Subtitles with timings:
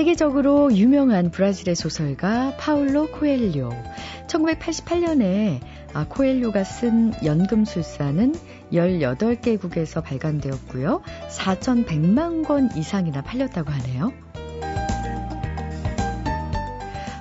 [0.00, 3.68] 세계적으로 유명한 브라질의 소설가 파울로 코엘료.
[4.28, 5.60] 1988년에
[5.92, 8.34] 아, 코엘료가 쓴 연금술사는
[8.72, 11.02] 18개국에서 발간되었고요.
[11.28, 14.14] 4,100만 권 이상이나 팔렸다고 하네요.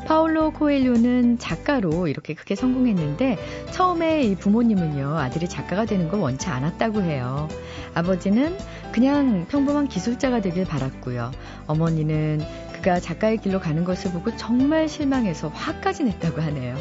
[0.08, 3.38] 파울로 코엘료는 작가로 이렇게 크게 성공했는데
[3.72, 7.50] 처음에 이 부모님은요 아들이 작가가 되는 걸 원치 않았다고 해요.
[7.94, 8.58] 아버지는
[8.92, 11.32] 그냥 평범한 기술자가 되길 바랐고요.
[11.68, 12.42] 어머니는
[12.80, 16.76] 그가 작가의 길로 가는 것을 보고 정말 실망해서 화까지 냈다고 하네요.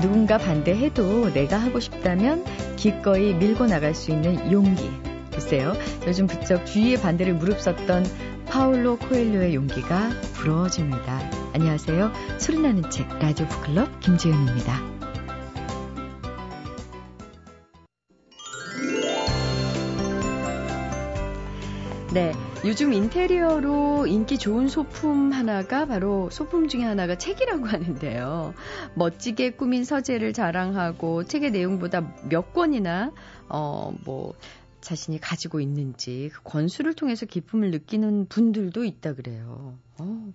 [0.00, 2.44] 누군가 반대해도 내가 하고 싶다면
[2.76, 4.90] 기꺼이 밀고 나갈 수 있는 용기.
[5.32, 5.74] 글쎄요,
[6.06, 8.04] 요즘 부쩍 주위의 반대를 무릅썼던
[8.46, 11.20] 파울로 코엘료의 용기가 부러워집니다.
[11.54, 12.12] 안녕하세요.
[12.38, 14.99] 소리나는 책 라디오 북클럽 김지은입니다.
[22.12, 22.32] 네.
[22.64, 28.52] 요즘 인테리어로 인기 좋은 소품 하나가 바로 소품 중에 하나가 책이라고 하는데요.
[28.94, 33.12] 멋지게 꾸민 서재를 자랑하고 책의 내용보다 몇 권이나,
[33.48, 34.34] 어, 뭐,
[34.80, 39.78] 자신이 가지고 있는지 그 권수를 통해서 기쁨을 느끼는 분들도 있다 그래요.
[39.98, 40.32] 어,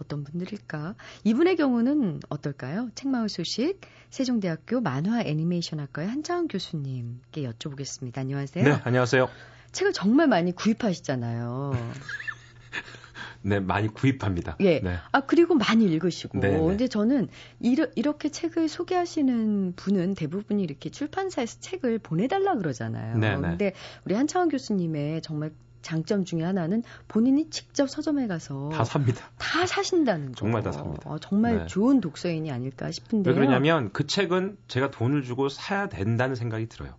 [0.00, 0.94] 어떤 분들일까?
[1.24, 2.88] 이분의 경우는 어떨까요?
[2.94, 8.16] 책마을 소식 세종대학교 만화 애니메이션학과의 한창훈 교수님께 여쭤보겠습니다.
[8.18, 8.64] 안녕하세요.
[8.64, 9.28] 네, 안녕하세요.
[9.72, 11.72] 책을 정말 많이 구입하시잖아요.
[13.42, 14.56] 네, 많이 구입합니다.
[14.60, 14.80] 예.
[14.80, 14.96] 네.
[15.12, 16.40] 아, 그리고 많이 읽으시고.
[16.40, 16.58] 네, 네.
[16.58, 17.28] 근데 저는
[17.60, 23.18] 이러, 이렇게 책을 소개하시는 분은 대부분이 이렇게 출판사에서 책을 보내달라 그러잖아요.
[23.18, 23.40] 네, 네.
[23.40, 23.72] 근데
[24.04, 29.30] 우리 한창원 교수님의 정말 장점 중에 하나는 본인이 직접 서점에 가서 다 삽니다.
[29.38, 30.34] 다 사신다는 거.
[30.34, 31.08] 정말 다 삽니다.
[31.08, 31.66] 어, 정말 네.
[31.66, 33.32] 좋은 독서인이 아닐까 싶은데요.
[33.32, 36.94] 왜 그러냐면 그 책은 제가 돈을 주고 사야 된다는 생각이 들어요.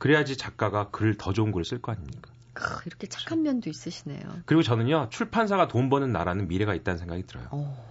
[0.00, 2.30] 그래야지 작가가 글을 더 좋은 글을 쓸 거 아닙니까?
[2.54, 4.18] 크, 이렇게 착한 면도 있으시네요.
[4.46, 7.46] 그리고 저는요, 출판사가 돈 버는 나라는 미래가 있다는 생각이 들어요.
[7.50, 7.86] 어,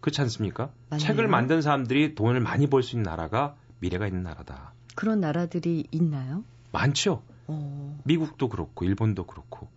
[0.00, 0.70] 그렇지 않습니까?
[0.90, 1.06] 맞네요.
[1.06, 4.72] 책을 만든 사람들이 돈을 많이 벌 수 있는 나라가 미래가 있는 나라다.
[4.96, 6.42] 그런 나라들이 있나요?
[6.72, 7.22] 많죠.
[7.46, 9.68] 어, 미국도 그렇고, 일본도 그렇고.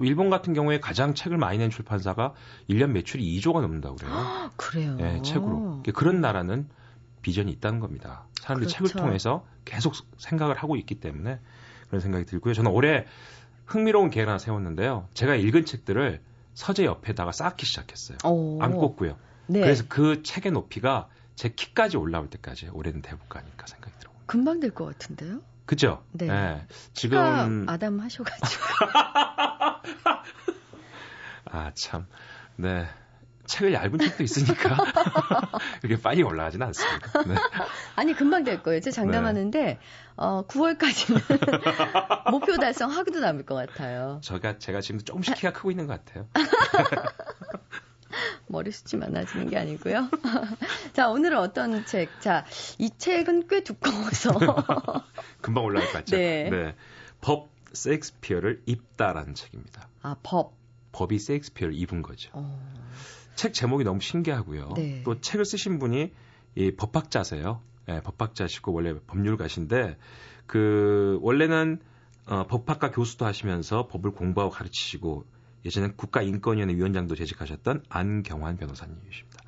[0.00, 2.34] 일본 같은 경우에 가장 책을 많이 낸 출판사가
[2.70, 4.12] 1년 매출이 2조가 넘는다고 그래요.
[4.56, 4.96] 그래요.
[5.00, 5.82] 예, 책으로.
[5.92, 6.68] 그런 나라는
[7.28, 8.24] 비전이 있다는 겁니다.
[8.40, 8.88] 사람들이 그렇죠.
[8.88, 11.38] 책을 통해서 계속 생각을 하고 있기 때문에
[11.88, 12.54] 그런 생각이 들고요.
[12.54, 13.04] 저는 올해
[13.66, 15.08] 흥미로운 계획을 하나 세웠는데요.
[15.14, 16.22] 제가 읽은 책들을
[16.54, 18.16] 서재 옆에다가 쌓기 시작했어요.
[18.24, 19.16] 어, 안 꽂고요.
[19.46, 19.60] 네.
[19.60, 24.14] 그래서 그 책의 높이가 제 키까지 올라올 때까지 올해는 돼볼까 하니까 생각이 들어요.
[24.26, 25.40] 금방 될 것 같은데요?
[25.66, 26.02] 그죠?
[26.12, 26.26] 네.
[26.28, 26.66] 예.
[26.94, 28.64] 키가 지금 아담 하셔가지고.
[31.50, 32.06] 아 참.
[32.56, 32.86] 네.
[33.48, 34.76] 책을 얇은 책도 있으니까
[35.82, 37.22] 이렇게 빨리 올라가지는 않습니다.
[37.24, 37.34] 네.
[37.96, 38.80] 아니 금방 될 거예요.
[38.80, 39.78] 제가 장담하는데
[40.16, 41.20] 어 9월까지는
[42.30, 44.20] 목표 달성하고도 남을 것 같아요.
[44.22, 46.28] 제가 제가 지금 조금씩 키가 크고 있는 것 같아요.
[48.48, 50.08] 머리숱이 많아지는 게 아니고요.
[50.94, 52.08] 자 오늘은 어떤 책?
[52.20, 52.44] 자
[52.78, 54.32] 이 책은 꽤 두꺼워서
[55.42, 56.16] 금방 올라갈 것 같죠?
[56.16, 56.74] 네.
[57.20, 59.88] 법 셰익스피어를 입다라는 책입니다.
[60.02, 60.56] 아 법.
[60.98, 62.30] 법이 셰익스피어를 입은 거죠.
[62.32, 62.60] 어,
[63.36, 64.70] 책 제목이 너무 신기하고요.
[64.74, 65.02] 네.
[65.04, 66.12] 또 책을 쓰신 분이
[66.56, 67.62] 이 법학자세요.
[67.88, 69.96] 예, 법학자시고 원래 법률가신데
[70.46, 71.78] 그 원래는
[72.26, 75.24] 어, 법학과 교수도 하시면서 법을 공부하고 가르치시고
[75.64, 79.38] 예전엔 국가인권위원회 위원장도 재직하셨던 안경환 변호사님이십니다.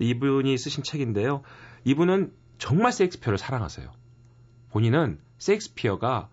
[0.00, 1.42] 이분이 쓰신 책인데요.
[1.84, 3.90] 이분은 정말 셰익스피어를 사랑하세요.
[4.70, 6.28] 본인은 셰익스피어가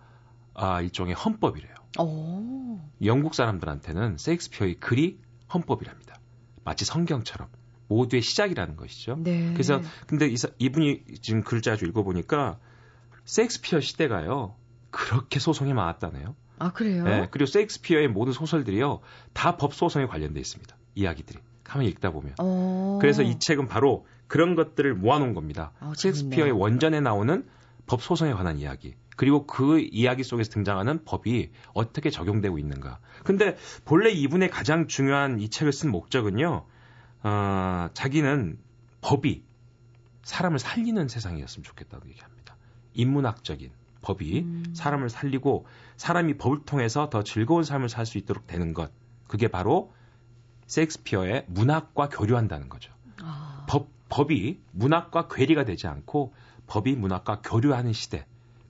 [0.53, 1.74] 아, 일종의 헌법이래요.
[1.99, 5.19] 어, 영국 사람들한테는 셰익스피어의 글이
[5.53, 6.15] 헌법이랍니다.
[6.63, 7.47] 마치 성경처럼
[7.87, 9.15] 모두의 시작이라는 것이죠.
[9.19, 9.51] 네.
[9.53, 12.57] 그래서 근데 이, 이분이 지금 글자 좀 읽어보니까
[13.25, 14.55] 셰익스피어 시대가요
[14.91, 16.35] 그렇게 소송이 많았다네요.
[16.57, 17.03] 아 그래요?
[17.03, 19.01] 네, 그리고 셰익스피어의 모든 소설들이요
[19.33, 20.75] 다 법 소송에 관련돼 있습니다.
[20.95, 22.35] 이야기들이 가만히 읽다 보면.
[22.39, 25.71] 어, 그래서 이 책은 바로 그런 것들을 모아놓은 겁니다.
[25.81, 26.57] 어, 셰익스피어의 재밌네요.
[26.57, 27.45] 원전에 나오는
[27.85, 28.95] 법 소송에 관한 이야기.
[29.15, 32.99] 그리고 그 이야기 속에서 등장하는 법이 어떻게 적용되고 있는가.
[33.23, 36.65] 근데 본래 이분의 가장 중요한 이 책을 쓴 목적은요,
[37.23, 38.59] 어, 자기는
[39.01, 39.43] 법이
[40.23, 42.55] 사람을 살리는 세상이었으면 좋겠다고 얘기합니다.
[42.93, 43.71] 인문학적인
[44.01, 44.63] 법이 음.
[44.73, 45.65] 사람을 살리고
[45.97, 48.91] 사람이 법을 통해서 더 즐거운 삶을 살 수 있도록 되는 것.
[49.27, 49.91] 그게 바로
[50.67, 52.93] 셰익스피어의 문학과 교류한다는 거죠.
[53.21, 56.33] 아, 법, 법이 문학과 괴리가 되지 않고
[56.67, 58.25] 법이 문학과 교류하는 시대.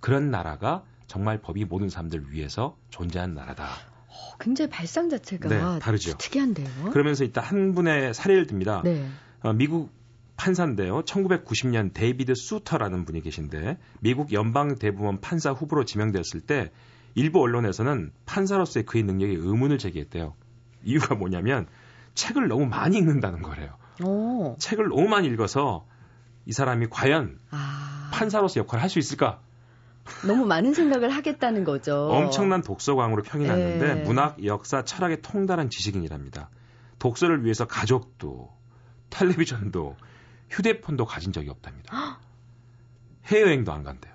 [0.06, 3.66] 그런 나라가 정말 법이 모든 사람들을 위해서 존재하는 나라다.
[4.07, 6.16] 어, 굉장히 발상 자체가 네, 다르죠.
[6.19, 6.92] 특이한데요.
[6.92, 8.84] 그러면서 일단 한 분의 사례를 듭니다.
[8.84, 9.10] 네.
[9.42, 9.92] 어, 미국
[10.38, 11.02] 판사인데요.
[11.06, 16.72] 1990년 데이비드 수터라는 분이 계신데 미국 연방 대법원 판사 후보로 지명되었을 때
[17.16, 20.36] 일부 언론에서는 판사로서의 그의 능력에 의문을 제기했대요.
[20.84, 21.66] 이유가 뭐냐면
[22.13, 23.75] 책을 너무 많이 읽는다는 거래요.
[24.04, 24.56] 오.
[24.60, 25.88] 책을 너무 많이 읽어서
[26.46, 28.12] 이 사람이 과연 아.
[28.13, 29.42] 판사로서 역할을 할 수 있을까?
[30.25, 32.07] 너무 많은 생각을 하겠다는 거죠.
[32.12, 34.02] 엄청난 독서광으로 평이 났는데 네.
[34.04, 36.50] 문학, 역사, 철학에 통달한 지식인이랍니다.
[37.00, 38.52] 독서를 위해서 가족도,
[39.10, 39.96] 텔레비전도,
[40.50, 42.19] 휴대폰도 가진 적이 없답니다.
[43.25, 44.13] 해외여행도 안 간대요.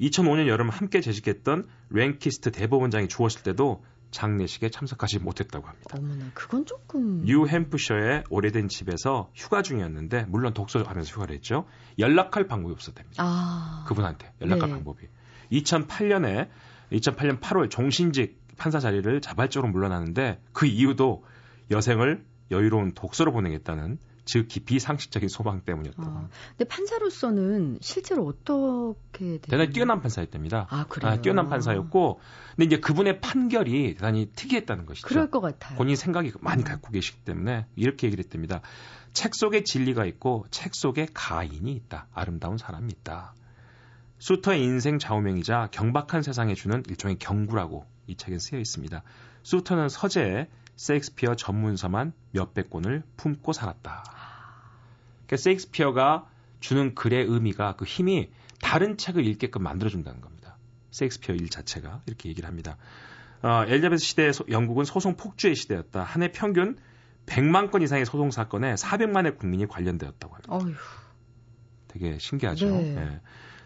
[0.00, 5.96] 2005년 여름 함께 재직했던 랭키스트 대법원장이 죽었을 때도 장례식에 참석하지 못했다고 합니다.
[5.98, 7.22] 어머나, 그건 조금.
[7.24, 11.66] 뉴햄프셔의 오래된 집에서 휴가 중이었는데, 물론 독서하면서 휴가를 했죠.
[11.98, 13.22] 연락할 방법이 없었답니다.
[13.22, 13.84] 아.
[13.88, 14.74] 그분한테 연락할 네.
[14.74, 15.08] 방법이.
[15.52, 16.48] 2008년에
[16.92, 21.24] 2008년 8월 종신직 판사 자리를 자발적으로 물러나는데 그 이유도
[21.70, 29.70] 여생을 여유로운 독서로 보내겠다는 즉 깊이 상식적인 소망 때문이었다고 아, 근데 판사로서는 실제로 어떻게 대단히
[29.70, 30.66] 뛰어난 판사였답니다.
[30.68, 31.12] 아, 그래요?
[31.12, 32.20] 아, 뛰어난 판사였고
[32.50, 35.06] 근데 이제 그분의 판결이 대단히 특이했다는 것이죠.
[35.06, 35.78] 그럴 것 같아요.
[35.78, 38.60] 본인 생각이 많이 갖고 계시기 때문에 이렇게 얘기를 했답니다.
[39.12, 42.08] 책 속에 진리가 있고 책 속에 가인이 있다.
[42.12, 43.32] 아름다운 사람이 있다.
[44.18, 49.02] 수터의 인생 좌우명이자 경박한 세상에 주는 일종의 경구라고 이 책에 쓰여 있습니다.
[49.42, 54.04] 수터는 서재에 세익스피어 전문서만 몇백 권을 품고 살았다.
[55.26, 56.28] 그러니까 세익스피어가
[56.60, 58.30] 주는 글의 의미가 그 힘이
[58.60, 60.56] 다른 책을 읽게끔 만들어준다는 겁니다.
[60.90, 62.76] 세익스피어 일 자체가 이렇게 얘기를 합니다.
[63.42, 66.02] 어, 엘리자베스 시대 영국은 소송 폭주의 시대였다.
[66.02, 66.76] 한 해 평균
[67.26, 70.54] 100만 건 이상의 소송 사건에 400만의 국민이 관련되었다고 합니다.
[70.54, 70.74] 어휴.
[71.88, 72.66] 되게 신기하죠.
[72.70, 72.96] 네.
[72.96, 73.20] 예.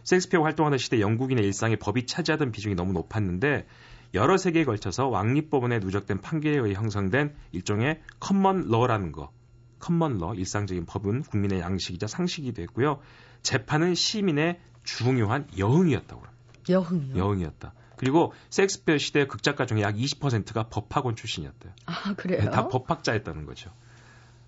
[0.04, 3.66] 셰익스피어 활동하는 시대 영국인의 일상에 법이 차지하던 비중이 너무 높았는데
[4.14, 9.30] 여러 세기에 걸쳐서 왕립법원에 누적된 판결에 의해 형성된 일종의 common law라는 거.
[9.78, 13.00] common law, 일상적인 법은 국민의 양식이자 상식이 됐고요.
[13.42, 16.40] 재판은 시민의 중요한 여흥이었다고 합니다.
[16.68, 17.16] 여흥이요?
[17.16, 17.72] 여흥이었다.
[17.96, 21.72] 그리고 셰익스피어 시대 극작가 중에 약 20%가 법학원 출신이었대요.
[21.86, 22.44] 아, 그래요?
[22.44, 23.70] 네, 다 법학자였다는 거죠.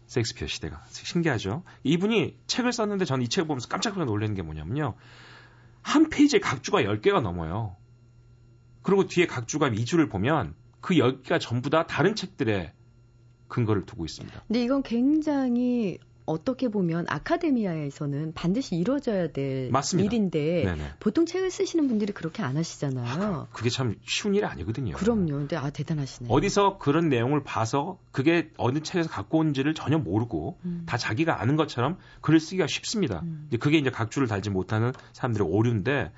[0.07, 0.83] 셰익스피어 시대가.
[0.91, 1.63] 신기하죠?
[1.85, 4.95] 이분이 책을 썼는데 저는 이 책을 보면서 깜짝 놀라는 게 뭐냐면요.
[5.83, 7.77] 한 페이지에 각주가 10개가 넘어요.
[8.83, 12.73] 그리고 뒤에 각주가 미주를 보면 그 10개가 전부 다 다른 책들의
[13.49, 14.45] 근거를 두고 있습니다.
[14.47, 20.07] 근데 이건 굉장히 어떻게 보면 아카데미아에서는 반드시 이루어져야 될 맞습니다.
[20.07, 20.91] 일인데 네네.
[21.01, 23.07] 보통 책을 쓰시는 분들이 그렇게 안 하시잖아요.
[23.07, 24.95] 아, 그게 참 쉬운 일이 아니거든요.
[24.95, 25.27] 그럼요.
[25.27, 26.29] 근데 아 대단하시네.
[26.31, 30.85] 어디서 그런 내용을 봐서 그게 어느 책에서 갖고 온지를 전혀 모르고 음.
[30.87, 33.21] 다 자기가 아는 것처럼 글을 쓰기가 쉽습니다.
[33.25, 33.49] 음.
[33.61, 36.13] 그게 이제 각주를 달지 못하는 사람들의 오류인데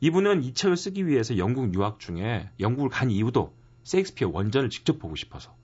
[0.00, 3.54] 이분은 이 책을 쓰기 위해서 영국 유학 중에 영국을 간 이유도
[3.84, 5.54] 세익스피어 원전을 직접 보고 싶어서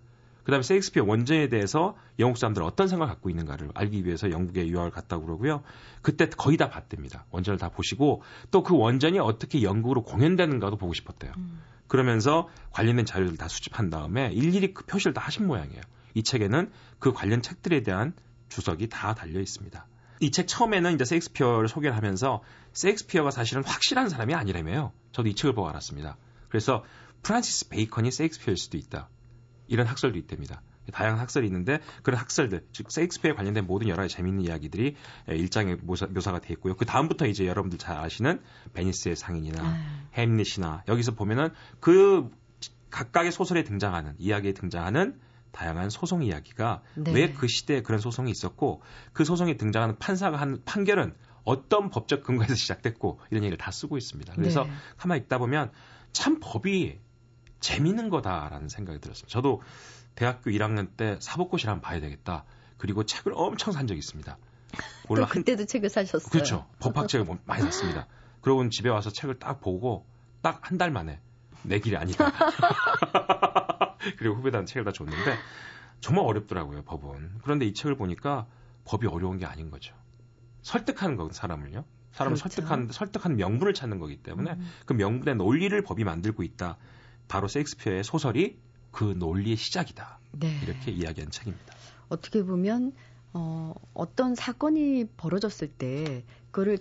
[0.44, 5.24] 그다음에 세익스피어 원전에 대해서 영국 사람들 어떤 생각을 갖고 있는가를 알기 위해서 영국에 유학을 갔다고
[5.26, 5.62] 그러고요.
[6.02, 7.26] 그때 거의 다 봤답니다.
[7.30, 8.22] 원전을 다 보시고
[8.52, 11.32] 또 그 원전이 어떻게 영국으로 공연되는가도 보고 싶었대요.
[11.36, 11.60] 음.
[11.88, 15.82] 그러면서 관련된 자료를 다 수집한 다음에 일일이 그 표시를 다 하신 모양이에요.
[16.14, 18.12] 이 책에는 그 관련 책들에 대한
[18.48, 19.86] 주석이 다 달려 있습니다.
[20.20, 22.42] 이 책 처음에는 이제 세익스피어를 소개를 하면서
[22.72, 24.92] 세익스피어가 사실은 확실한 사람이 아니라며요.
[25.12, 26.16] 저도 이 책을 보고 알았습니다.
[26.48, 26.84] 그래서
[27.22, 29.08] 프란시스 베이컨이 세익스피어일 수도 있다.
[29.68, 30.62] 이런 학설도 있답니다.
[30.92, 34.94] 다양한 학설이 있는데 그런 학설들, 즉 세익스피어에 관련된 모든 여러 가지 재미있는 이야기들이
[35.28, 36.76] 일장에 묘사, 가 되어 있고요.
[36.76, 38.40] 그 다음부터 이제 여러분들 잘 아시는
[38.74, 40.08] 베니스의 상인이나 아.
[40.14, 42.30] 햄릿이나 여기서 보면은 그
[42.90, 45.18] 각각의 소설에 등장하는 이야기에 등장하는
[45.56, 47.12] 다양한 소송 이야기가 네.
[47.12, 48.82] 왜그 시대에 그런 소송이 있었고
[49.14, 54.34] 그 소송에 등장하는 판사가 한 판결은 어떤 법적 근거에서 시작됐고 이런 얘기를 다 쓰고 있습니다.
[54.34, 54.70] 그래서 네.
[54.98, 55.70] 가만히 있다 보면
[56.12, 56.98] 참 법이
[57.60, 59.32] 재밌는 거다라는 생각이 들었습니다.
[59.32, 59.62] 저도
[60.14, 62.44] 대학교 1학년 때 사법고시를 한번 봐야 되겠다.
[62.76, 64.36] 그리고 책을 엄청 산 적이 있습니다.
[65.08, 66.28] 또 그때도 한, 책을 사셨어요.
[66.30, 66.66] 그렇죠.
[66.80, 68.06] 법학책을 뭐 많이 샀습니다.
[68.42, 70.04] 그러고 집에 와서 책을 딱 보고
[70.42, 71.18] 딱 한 달 만에
[71.62, 72.30] 내 길이 아니다.
[74.18, 75.36] 그리고 후배들한테 책을 다 줬는데
[76.00, 77.38] 정말 어렵더라고요, 법은.
[77.42, 78.46] 그런데 이 책을 보니까
[78.84, 79.94] 법이 어려운 게 아닌 거죠.
[80.62, 81.84] 설득하는 거 사람을요.
[82.12, 82.48] 사람을 그렇죠.
[82.48, 84.70] 설득한 설득한 명분을 찾는 거기 때문에 음.
[84.86, 86.78] 그 명분의 논리를 법이 만들고 있다.
[87.28, 88.58] 바로 셰익스피어의 소설이
[88.90, 90.18] 그 논리의 시작이다.
[90.32, 90.60] 네.
[90.62, 91.74] 이렇게 이야기한 책입니다.
[92.08, 92.92] 어떻게 보면
[93.32, 96.78] 어, 어떤 사건이 벌어졌을 때 그거를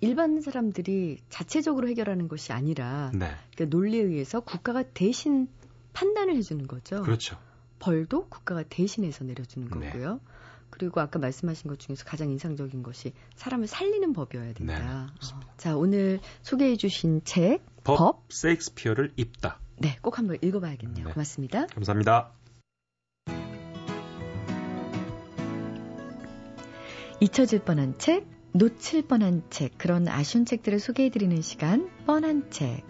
[0.00, 3.30] 일반 사람들이 자체적으로 해결하는 것이 아니라 네.
[3.56, 5.48] 그 논리에 의해서 국가가 대신
[5.96, 7.02] 판단을 해주는 거죠.
[7.02, 7.38] 그렇죠.
[7.78, 9.90] 벌도 국가가 대신해서 내려주는 네.
[9.90, 10.14] 거고요.
[10.14, 10.20] 네.
[10.68, 14.78] 그리고 아까 말씀하신 것 중에서 가장 인상적인 것이 사람을 살리는 법이어야 된다.
[14.78, 14.84] 네,
[15.34, 15.40] 어.
[15.56, 19.58] 자, 오늘 소개해 주신 책 법, 법 세익스피어를 입다.
[19.78, 21.06] 네, 꼭 한번 읽어봐야겠네요.
[21.06, 21.12] 네.
[21.12, 21.66] 고맙습니다.
[21.68, 22.32] 감사합니다.
[27.20, 32.82] 잊혀질 뻔한 책 놓칠 뻔한 책, 그런 아쉬운 책들을 소개해드리는 시간, 뻔한 책.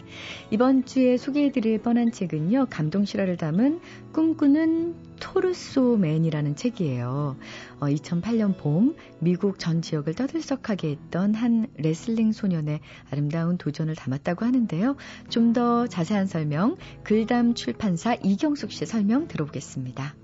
[0.50, 3.80] 이번 주에 소개해드릴 뻔한 책은요, 감동 실화를 담은
[4.12, 7.36] 꿈꾸는 토르소맨이라는 책이에요.
[7.80, 12.80] 어, 2008년 봄, 미국 전 지역을 떠들썩하게 했던 한 레슬링 소년의
[13.10, 14.96] 아름다운 도전을 담았다고 하는데요.
[15.30, 20.14] 좀 더 자세한 설명, 글담 출판사 이경숙 씨 설명 들어보겠습니다.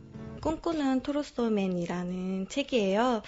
[0.43, 3.23] 꿈꾸는 토르소맨이라는 책이에요.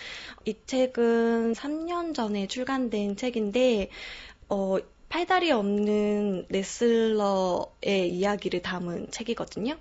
[0.45, 3.89] 이 책은 3년 전에 출간된 책인데,
[4.49, 4.77] 어,
[5.09, 9.77] 팔다리 없는 레슬러의 이야기를 담은 책이거든요.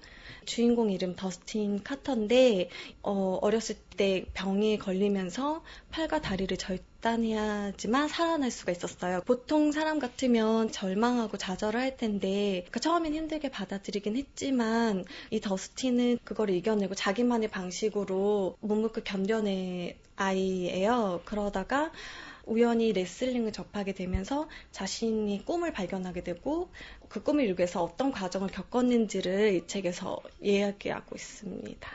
[0.45, 2.69] 주인공 이름 더스틴 카터인데
[3.01, 9.21] 어, 어렸을 때 병에 걸리면서 팔과 다리를 절단해야지만 살아날 수가 있었어요.
[9.25, 16.49] 보통 사람 같으면 절망하고 좌절을 할 텐데 그러니까 처음엔 힘들게 받아들이긴 했지만 이 더스틴은 그걸
[16.49, 21.21] 이겨내고 자기만의 방식으로 묵묵히 견뎌낸 아이예요.
[21.25, 21.91] 그러다가
[22.45, 26.69] 우연히 레슬링을 접하게 되면서 자신이 꿈을 발견하게 되고
[27.13, 31.87] 그 꿈을 이루기 위해서 어떤 과정을 겪었는지를 이 책에서 이야기하고 있습니다.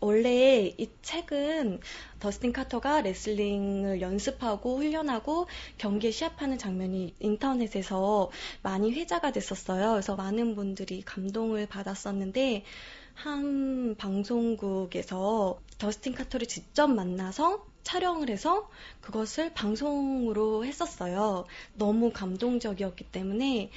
[0.00, 1.80] 원래 이 책은
[2.20, 8.30] 더스틴 카터가 레슬링을 연습하고 훈련하고 경기에 시합하는 장면이 인터넷에서
[8.62, 9.90] 많이 회자가 됐었어요.
[9.90, 12.64] 그래서 많은 분들이 감동을 받았었는데
[13.12, 18.70] 한 방송국에서 더스틴 카터를 직접 만나서 촬영을 해서
[19.02, 21.44] 그것을 방송으로 했었어요.
[21.74, 23.70] 너무 감동적이었기 때문에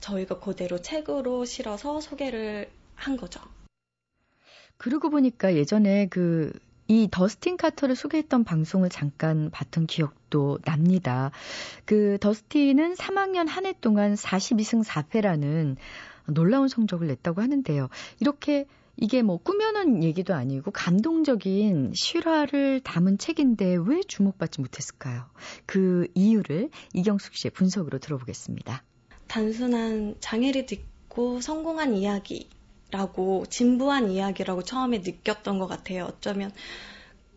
[0.00, 3.40] 저희가 그대로 책으로 실어서 소개를 한 거죠.
[4.76, 6.52] 그러고 보니까 예전에 그
[6.90, 11.30] 이 더스틴 카터를 소개했던 방송을 잠깐 봤던 기억도 납니다.
[11.84, 15.76] 그 더스틴은 3학년 한 해 동안 42승 4패라는
[16.26, 17.88] 놀라운 성적을 냈다고 하는데요.
[18.18, 18.66] 이렇게
[18.96, 25.26] 이게 뭐 꾸며놓은 얘기도 아니고 감동적인 실화를 담은 책인데 왜 주목받지 못했을까요?
[25.66, 28.82] 그 이유를 이경숙 씨의 분석으로 들어보겠습니다.
[29.30, 36.06] 단순한 장애를 딛고 성공한 이야기라고 진부한 이야기라고 처음에 느꼈던 것 같아요.
[36.06, 36.52] 어쩌면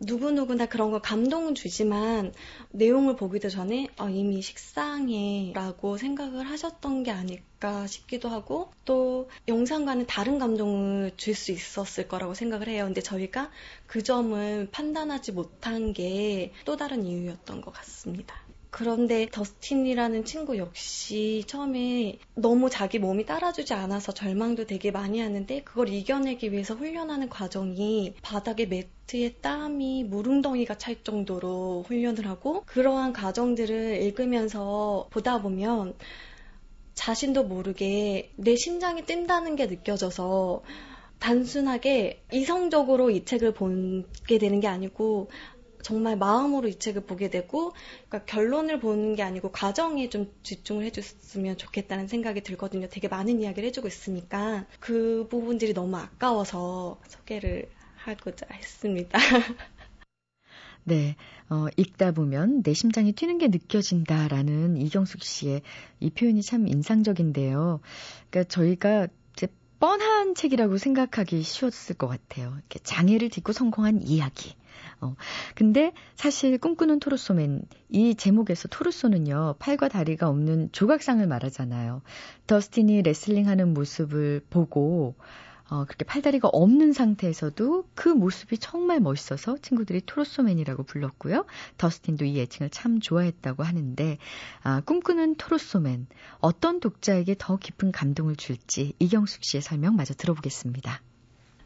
[0.00, 2.34] 누구누구나 그런 거 감동은 주지만
[2.72, 10.06] 내용을 보기도 전에 어, 이미 식상해 라고 생각을 하셨던 게 아닐까 싶기도 하고 또 영상과는
[10.06, 12.84] 다른 감동을 줄 수 있었을 거라고 생각을 해요.
[12.86, 13.50] 근데 저희가
[13.86, 18.43] 그 점을 판단하지 못한 게 또 다른 이유였던 것 같습니다.
[18.74, 25.90] 그런데 더스틴이라는 친구 역시 처음에 너무 자기 몸이 따라주지 않아서 절망도 되게 많이 하는데 그걸
[25.90, 35.06] 이겨내기 위해서 훈련하는 과정이 바닥에 매트에 땀이 무릉덩이가 찰 정도로 훈련을 하고 그러한 과정들을 읽으면서
[35.10, 35.94] 보다 보면
[36.94, 40.64] 자신도 모르게 내 심장이 뛴다는 게 느껴져서
[41.20, 45.30] 단순하게 이성적으로 이 책을 보게 되는 게 아니고
[45.84, 47.72] 정말 마음으로 이 책을 보게 되고
[48.08, 52.88] 그러니까 결론을 보는 게 아니고 과정에 좀 집중을 해줬으면 좋겠다는 생각이 들거든요.
[52.88, 59.18] 되게 많은 이야기를 해주고 있으니까 그 부분들이 너무 아까워서 소개를 하고자 했습니다.
[60.84, 61.16] 네,
[61.50, 65.62] 어, 읽다 보면 내 심장이 뛰는 게 느껴진다라는 이경숙 씨의
[66.00, 67.80] 이 표현이 참 인상적인데요.
[68.30, 69.08] 그러니까 저희가
[69.80, 72.52] 뻔한 책이라고 생각하기 쉬웠을 것 같아요.
[72.56, 74.54] 이렇게 장애를 딛고 성공한 이야기.
[75.00, 75.14] 어.
[75.54, 82.02] 근데 사실 꿈꾸는 토르소맨 이 제목에서 토르소는요 팔과 다리가 없는 조각상을 말하잖아요.
[82.46, 85.14] 더스틴이 레슬링 하는 모습을 보고
[85.70, 91.46] 어, 그렇게 팔다리가 없는 상태에서도 그 모습이 정말 멋있어서 친구들이 토르소맨이라고 불렀고요.
[91.78, 94.18] 더스틴도 이 애칭을 참 좋아했다고 하는데,
[94.62, 96.06] 아, 꿈꾸는 토르소맨.
[96.40, 101.00] 어떤 독자에게 더 깊은 감동을 줄지 이경숙 씨의 설명 마저 들어보겠습니다.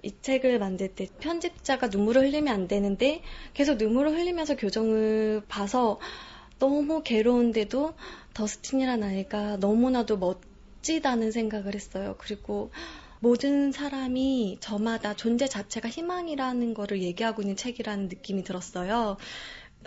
[0.05, 5.99] 이 책을 만들 때 편집자가 눈물을 흘리면 안 되는데 계속 눈물을 흘리면서 교정을 봐서
[6.61, 7.95] 너무 괴로운데도
[8.35, 12.15] 더스틴이라는 아이가 너무나도 멋지다는 생각을 했어요.
[12.19, 12.71] 그리고
[13.21, 19.17] 모든 사람이 저마다 존재 자체가 희망이라는 거를 얘기하고 있는 책이라는 느낌이 들었어요.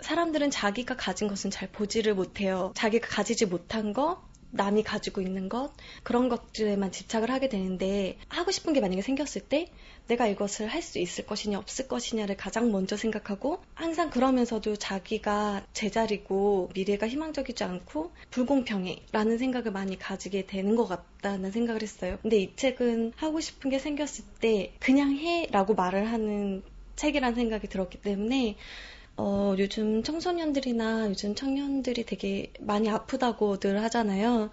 [0.00, 2.72] 사람들은 자기가 가진 것은 잘 보지를 못해요.
[2.74, 4.22] 자기가 가지지 못한 거,
[4.52, 9.70] 남이 가지고 있는 것 그런 것들에만 집착을 하게 되는데 하고 싶은 게 만약에 생겼을 때
[10.08, 16.70] 내가 이것을 할 수 있을 것이냐 없을 것이냐를 가장 먼저 생각하고 항상 그러면서도 자기가 제자리고
[16.74, 22.18] 미래가 희망적이지 않고 불공평해 라는 생각을 많이 가지게 되는 것 같다는 생각을 했어요.
[22.20, 26.62] 근데 이 책은 하고 싶은 게 생겼을 때 그냥 해 라고 말을 하는
[26.96, 28.56] 책이란 생각이 들었기 때문에
[29.16, 34.50] 어, 요즘 청소년들이나 요즘 청년들이 되게 많이 아프다고 늘 하잖아요.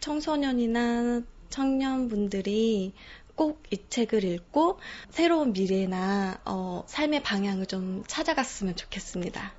[0.00, 2.92] 청소년이나 청년분들이
[3.34, 4.78] 꼭 이 책을 읽고
[5.10, 9.52] 새로운 미래나 어, 삶의 방향을 좀 찾아갔으면 좋겠습니다.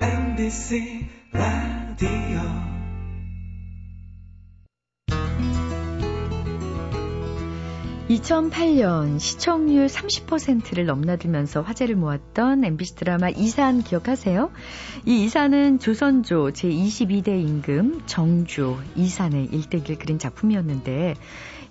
[0.00, 1.08] MBC
[8.16, 14.50] 2008년 시청률 30%를 넘나들면서 화제를 모았던 MBC 드라마 이산 기억하세요?
[15.04, 21.14] 이 이산은 조선조 제22대 임금 정조 이산의 일대기를 그린 작품이었는데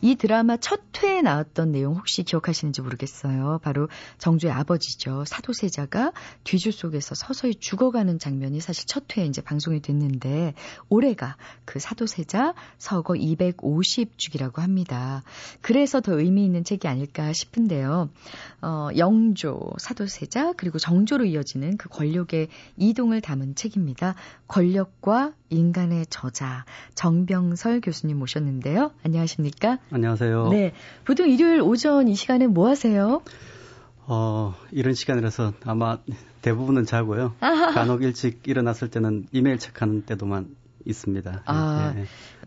[0.06, 3.60] 이 드라마 첫 회에 나왔던 내용 혹시 기억하시는지 모르겠어요.
[3.64, 5.26] 바로 정조의 아버지죠.
[5.26, 6.12] 사도세자가
[6.44, 10.54] 뒤주 속에서 서서히 죽어가는 장면이 사실 첫 회에 이제 방송이 됐는데
[10.90, 15.24] 올해가 그 사도세자 서거 250주기라고 합니다.
[15.62, 18.10] 그래서 더 의미 있는 책이 아닐까 싶은데요.
[18.62, 24.14] 어, 영조, 사도세자 그리고 정조로 이어지는 그 권력의 이동을 담은 책입니다.
[24.48, 28.92] 권력과 인간의 저자 정병설 교수님 모셨는데요.
[29.04, 29.80] 안녕하십니까?
[29.96, 30.50] 안녕하세요.
[30.50, 30.74] 네.
[31.06, 33.22] 보통 일요일 오전 이 시간에 뭐 하세요?
[34.08, 36.00] 어, 이런 시간이라서 아마
[36.42, 37.34] 대부분은 자고요.
[37.74, 40.54] 간혹 일찍 일어났을 때는 이메일 체크하는 때도만
[40.86, 41.44] 있습니다.
[41.46, 42.04] 아, 네.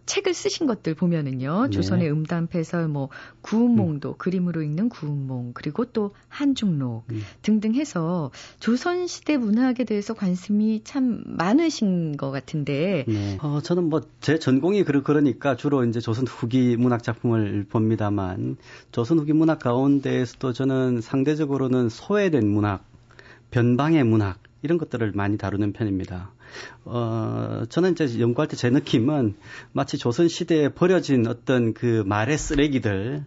[0.09, 1.67] 책을 쓰신 것들 보면은요.
[1.67, 1.71] 네.
[1.71, 3.09] 조선의 음담패설, 뭐
[3.43, 7.23] 구운몽도 그림으로 읽는 구운몽, 그리고 또 한중록 음.
[7.43, 13.05] 등등 해서 조선 시대 문학에 대해서 관심이 참 많으신 것 같은데.
[13.07, 13.38] 네.
[13.41, 18.57] 어, 저는 뭐 제 전공이 그러, 그러니까 주로 이제 조선 후기 문학 작품을 봅니다만
[18.93, 22.85] 조선 후기 문학 가운데에서도 저는 상대적으로는 소외된 문학,
[23.50, 26.33] 변방의 문학 이런 것들을 많이 다루는 편입니다.
[26.85, 29.37] 어, 저는 이제 연구할 때 제 느낌은
[29.73, 33.25] 마치 조선 시대에 버려진 어떤 그 말의 쓰레기들,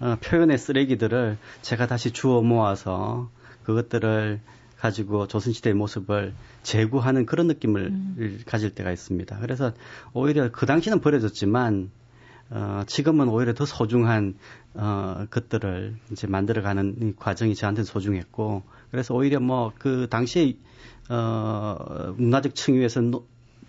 [0.00, 3.30] 어, 표현의 쓰레기들을 제가 다시 주워 모아서
[3.64, 4.40] 그것들을
[4.76, 8.40] 가지고 조선시대의 모습을 재구하는 그런 느낌을 음.
[8.46, 9.38] 가질 때가 있습니다.
[9.40, 9.72] 그래서
[10.12, 11.90] 오히려 그 당시는 버려졌지만
[12.50, 14.34] 어, 지금은 오히려 더 소중한
[14.74, 20.56] 어, 것들을 이제 만들어가는 이 과정이 저한테는 소중했고 그래서 오히려 뭐 그 당시에
[21.08, 23.26] 어, 문화적 층위에서 노,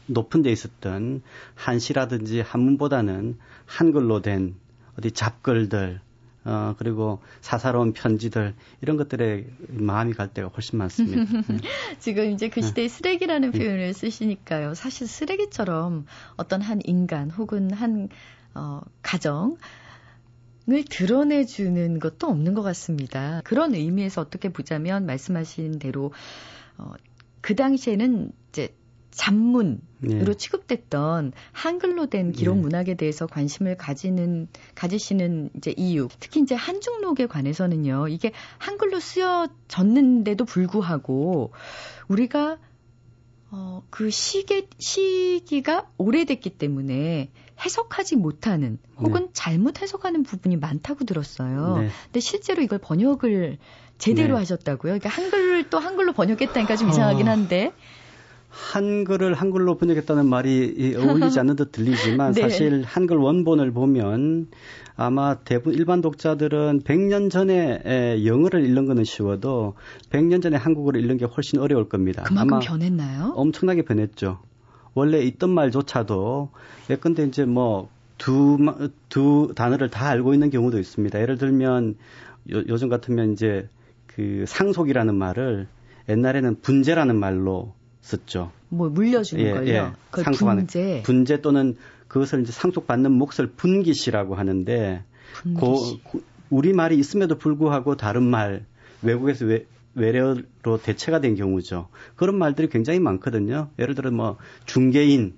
[0.08, 1.22] 높은 데 있었던
[1.56, 4.56] 한시라든지 한문보다는 한글로 된
[4.98, 6.02] 어디 잡글들
[6.46, 11.26] 어, 그리고 사사로운 편지들 이런 것들에 마음이 갈 때가 훨씬 많습니다.
[11.42, 11.58] 네.
[12.00, 14.74] 지금 이제 그 시대의 쓰레기라는 표현을 쓰시니까요.
[14.74, 16.06] 사실 쓰레기처럼
[16.38, 18.08] 어떤 한 인간 혹은 한
[18.56, 19.58] 어, 가정
[20.70, 23.40] 을 드러내주는 것도 없는 것 같습니다.
[23.46, 26.12] 그런 의미에서 어떻게 보자면 말씀하신 대로
[26.78, 26.94] 어,
[27.48, 28.76] 그 당시에는 이제
[29.12, 30.34] 잡문으로 네.
[30.38, 32.62] 취급됐던 한글로 된 기록 네.
[32.64, 38.10] 문학에 대해서 관심을 가지는 가지시는 이제 이유, 특히 이제 한중록에 관해서는요.
[38.10, 41.54] 이게 한글로 쓰여졌는데도 불구하고
[42.10, 42.58] 우리가
[43.60, 51.80] 어, 그 시기, 시기가 오래됐기 때문에 해석하지 못하는 혹은 잘못 해석하는 부분이 많다고 들었어요.
[51.80, 51.90] 네.
[52.06, 53.58] 근데 실제로 이걸 번역을
[53.98, 54.40] 제대로 네.
[54.42, 55.00] 하셨다고요?
[55.00, 57.32] 그러니까 한글을 또 한글로 번역했다니까 좀 이상하긴 어.
[57.32, 57.74] 한데.
[58.58, 62.42] 한글을 한글로 번역했다는 말이 이 어울리지 않는 듯 들리지만 네.
[62.42, 64.48] 사실 한글 원본을 보면
[64.96, 69.76] 아마 대부분 일반 독자들은 100년 전에 에, 영어를 읽는 거는 쉬워도
[70.10, 72.24] 100년 전에 한국어를 읽는 게 훨씬 어려울 겁니다.
[72.24, 73.34] 그만큼 변했나요?
[73.36, 74.40] 엄청나게 변했죠.
[74.96, 76.50] 원래 있던 말조차도
[76.90, 78.76] 예컨대 이제 뭐 두, 마-
[79.10, 81.22] 두 단어를 다 알고 있는 경우도 있습니다.
[81.22, 81.96] 예를 들면
[82.54, 83.70] 요, 요즘 같으면 이제
[84.08, 85.68] 그 상속이라는 말을
[86.10, 87.76] 옛날에는 분재라는 말로
[88.08, 88.52] 썼죠.
[88.70, 89.68] 뭐 물려주는 예, 걸요.
[89.68, 89.92] 예.
[90.24, 91.02] 상속하는 분재.
[91.06, 91.76] 분재 또는
[92.08, 96.02] 그것을 이제 상속받는 몫을 분기시라고 하는데 분기시.
[96.04, 98.66] 고, 우리 말이 있음에도 불구하고 다른 말
[99.02, 99.66] 외국에서 외,
[99.96, 101.90] 외래어로 대체가 된 경우죠.
[102.16, 103.70] 그런 말들이 굉장히 많거든요.
[103.78, 105.34] 예를 들어 뭐 중개인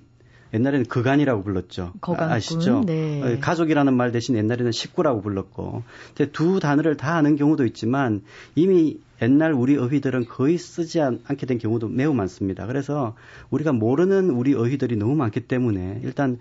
[0.54, 1.94] 옛날에는 거간이라고 불렀죠.
[2.02, 3.38] 거간꾼, 아, 시죠 네.
[3.40, 5.84] 가족이라는 말 대신 옛날에는 식구라고 불렀고.
[6.32, 8.22] 두 단어를 다 아는 경우도 있지만
[8.56, 12.66] 이미 옛날 우리 어휘들은 거의 쓰지 않, 않게 된 경우도 매우 많습니다.
[12.68, 13.16] 그래서
[13.50, 16.38] 우리가 모르는 우리 어휘들이 너무 많기 때문에 일단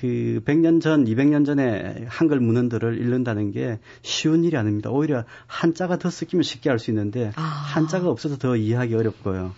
[0.00, 4.90] 그 100년 전, 200년 전에 한글 문헌들을 읽는다는 게 쉬운 일이 아닙니다.
[4.90, 7.42] 오히려 한자가 더 쓰기면 쉽게 할 수 있는데 아.
[7.42, 9.52] 한자가 없어서 더 이해하기 어렵고요.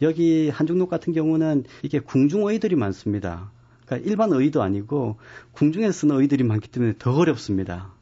[0.00, 3.50] 여기 한중록 같은 경우는 이게 궁중어휘들이 많습니다.
[3.84, 5.16] 그러니까 일반 어휘도 아니고
[5.52, 7.92] 궁중에서 쓰는 어휘들이 많기 때문에 더 어렵습니다.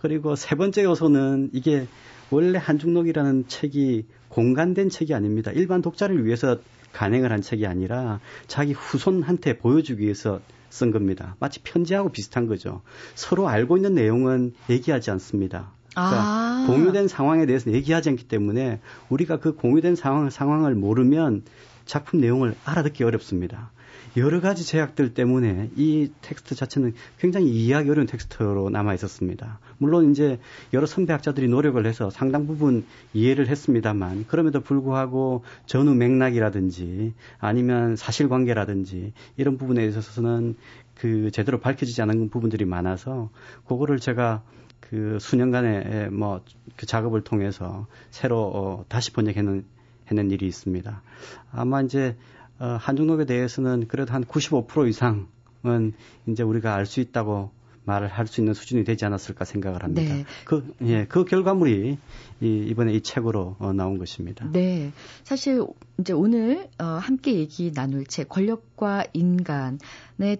[0.00, 1.86] 그리고 세 번째 요소는 이게
[2.30, 5.50] 원래 한중록이라는 책이 공간된 책이 아닙니다.
[5.52, 6.58] 일반 독자를 위해서
[6.92, 11.36] 간행을 한 책이 아니라 자기 후손한테 보여주기 위해서 쓴 겁니다.
[11.38, 12.82] 마치 편지하고 비슷한 거죠.
[13.14, 15.70] 서로 알고 있는 내용은 얘기하지 않습니다.
[15.92, 16.64] 그러니까 아.
[16.66, 21.44] 공유된 상황에 대해서 얘기하지 않기 때문에 우리가 그 공유된 상황, 상황을 모르면
[21.86, 23.70] 작품 내용을 알아듣기 어렵습니다.
[24.16, 29.58] 여러 가지 제약들 때문에 이 텍스트 자체는 굉장히 이해하기 어려운 텍스트로 남아 있었습니다.
[29.78, 30.38] 물론 이제
[30.72, 39.58] 여러 선배학자들이 노력을 해서 상당 부분 이해를 했습니다만 그럼에도 불구하고 전후 맥락이라든지 아니면 사실관계라든지 이런
[39.58, 40.56] 부분에 있어서는
[40.94, 43.30] 그 제대로 밝혀지지 않은 부분들이 많아서
[43.66, 44.42] 그거를 제가
[44.80, 46.40] 그 수년간의 뭐
[46.76, 49.64] 그 작업을 통해서 새로 어, 다시 번역해낸
[50.08, 51.02] 해낸 일이 있습니다.
[51.50, 52.16] 아마 이제
[52.58, 55.92] 어, 한중록에 대해서는 그래도 한 95% 이상은
[56.26, 57.50] 이제 우리가 알 수 있다고
[57.86, 60.14] 말을 할 수 있는 수준이 되지 않았을까 생각을 합니다.
[60.14, 60.24] 네.
[60.44, 61.96] 그, 예, 그 결과물이
[62.40, 64.50] 이, 이 번에 이 책으로 어, 나온 것입니다.
[64.50, 64.92] 네.
[65.22, 65.64] 사실
[65.98, 69.78] 이제 오늘 어, 함께 얘기 나눌 책 권력과 인간에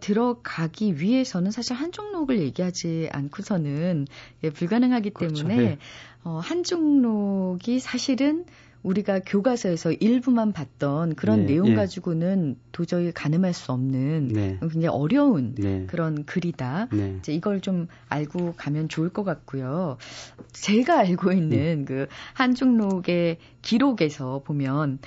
[0.01, 4.07] 들어가기 위해서는 사실 한중록을 얘기하지 않고서는
[4.43, 5.47] 예, 불가능하기 그렇죠.
[5.47, 5.79] 때문에 네.
[6.25, 8.45] 어, 한중록이 사실은
[8.87, 11.75] 우리가 교과서에서 일부만 봤던 그런 네, 내용 예.
[11.75, 14.59] 가지고는 도저히 가늠할 수 없는 네.
[14.61, 15.87] 굉장히 어려운 네.
[15.89, 16.89] 그런 글이다.
[16.93, 17.17] 네.
[17.19, 19.99] 이제 이걸 좀 알고 가면 좋을 것 같고요.
[20.53, 21.85] 제가 알고 있는 음.
[21.85, 25.01] 그 한중록의 기록에서 보면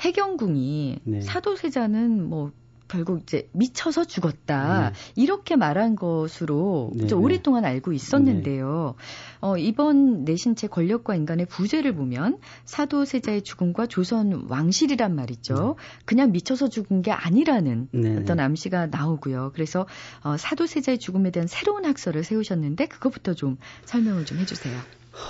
[0.00, 1.20] 해경궁이 네.
[1.22, 2.52] 사도세자는 뭐
[2.92, 4.96] 결국 이제 미쳐서 죽었다 네.
[5.16, 7.12] 이렇게 말한 것으로 네.
[7.14, 8.94] 오랫동안 알고 있었는데요.
[8.96, 9.38] 네.
[9.40, 15.76] 어, 이번 내신체 권력과 인간의 부재를 보면 사도세자의 죽음과 조선 왕실이란 말이죠.
[15.78, 15.84] 네.
[16.04, 18.16] 그냥 미쳐서 죽은 게 아니라는 네.
[18.18, 19.52] 어떤 암시가 나오고요.
[19.54, 19.86] 그래서
[20.22, 24.78] 어, 사도세자의 죽음에 대한 새로운 학설을 세우셨는데 그것부터 좀 설명을 좀 해주세요.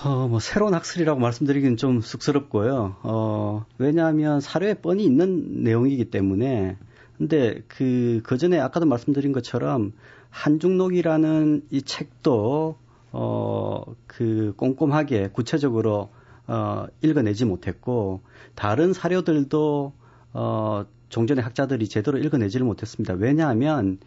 [0.05, 2.96] 어, 뭐, 새로운 학설이라고 말씀드리기는 좀 쑥스럽고요.
[3.03, 6.77] 어, 왜냐하면 사료에 뻔히 있는 내용이기 때문에
[7.23, 9.93] 근데 그, 그 전에 아까도 말씀드린 것처럼
[10.31, 12.77] 한중록이라는 이 책도
[13.13, 16.11] 어, 그 꼼꼼하게 구체적으로
[16.49, 18.23] 어, 읽어내지 못했고
[18.57, 19.93] 다른 사료들도
[20.33, 23.15] 어, 종전의 학자들이 제대로 읽어내지를 못했습니다.
[23.15, 24.01] 왜냐하면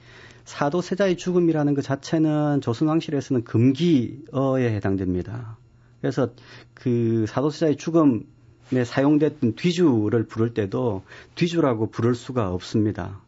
[0.44, 5.58] 사도 세자의 죽음이라는 그 자체는 조선왕실에서는 금기어에 해당됩니다.
[6.02, 6.34] 그래서
[6.74, 8.35] 그 사도 세자의 죽음 네,
[8.72, 11.04] 사용됐던 뒤주를 부를 때도
[11.36, 13.22] 뒤주라고 부를 수가 없습니다.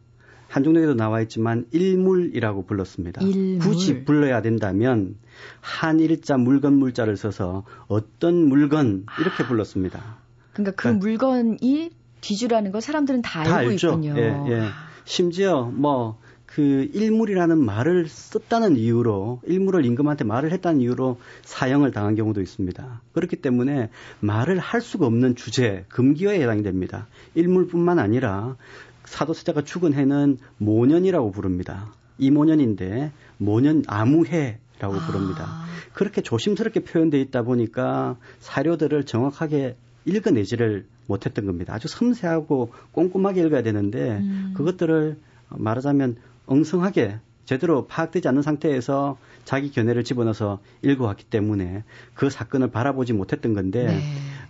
[0.48, 3.22] 한중록에도 나와 있지만 일물이라고 불렀습니다.
[3.22, 3.58] 일물.
[3.58, 5.16] 굳이 불러야 된다면
[5.60, 9.46] 한일자 물건 물자를 써서 어떤 물건 이렇게 아.
[9.46, 10.16] 불렀습니다.
[10.54, 13.88] 그러니까 그 그러니까 물건이 뒤주라는 거 사람들은 다, 다 알고 알죠.
[13.88, 14.14] 있군요.
[14.16, 14.62] 예, 예.
[15.04, 22.40] 심지어 뭐 그 일물이라는 말을 썼다는 이유로 일물을 임금한테 말을 했다는 이유로 사형을 당한 경우도
[22.40, 23.02] 있습니다.
[23.12, 27.06] 그렇기 때문에 말을 할 수가 없는 주제 금기어에 해당이 됩니다.
[27.34, 28.56] 일물뿐만 아니라
[29.04, 31.92] 사도세자가 죽은 해는 모년이라고 부릅니다.
[32.16, 35.06] 이모년인데 모년 아무해라고 아.
[35.06, 35.64] 부릅니다.
[35.92, 41.74] 그렇게 조심스럽게 표현되어 있다 보니까 사료들을 정확하게 읽어내지를 못했던 겁니다.
[41.74, 44.54] 아주 섬세하고 꼼꼼하게 읽어야 되는데 음.
[44.56, 45.18] 그것들을
[45.50, 46.16] 말하자면
[46.48, 51.82] 엉성하게 제대로 파악되지 않는 상태에서 자기 견해를 집어넣어서 읽어왔기 때문에
[52.12, 54.02] 그 사건을 바라보지 못했던 건데 네.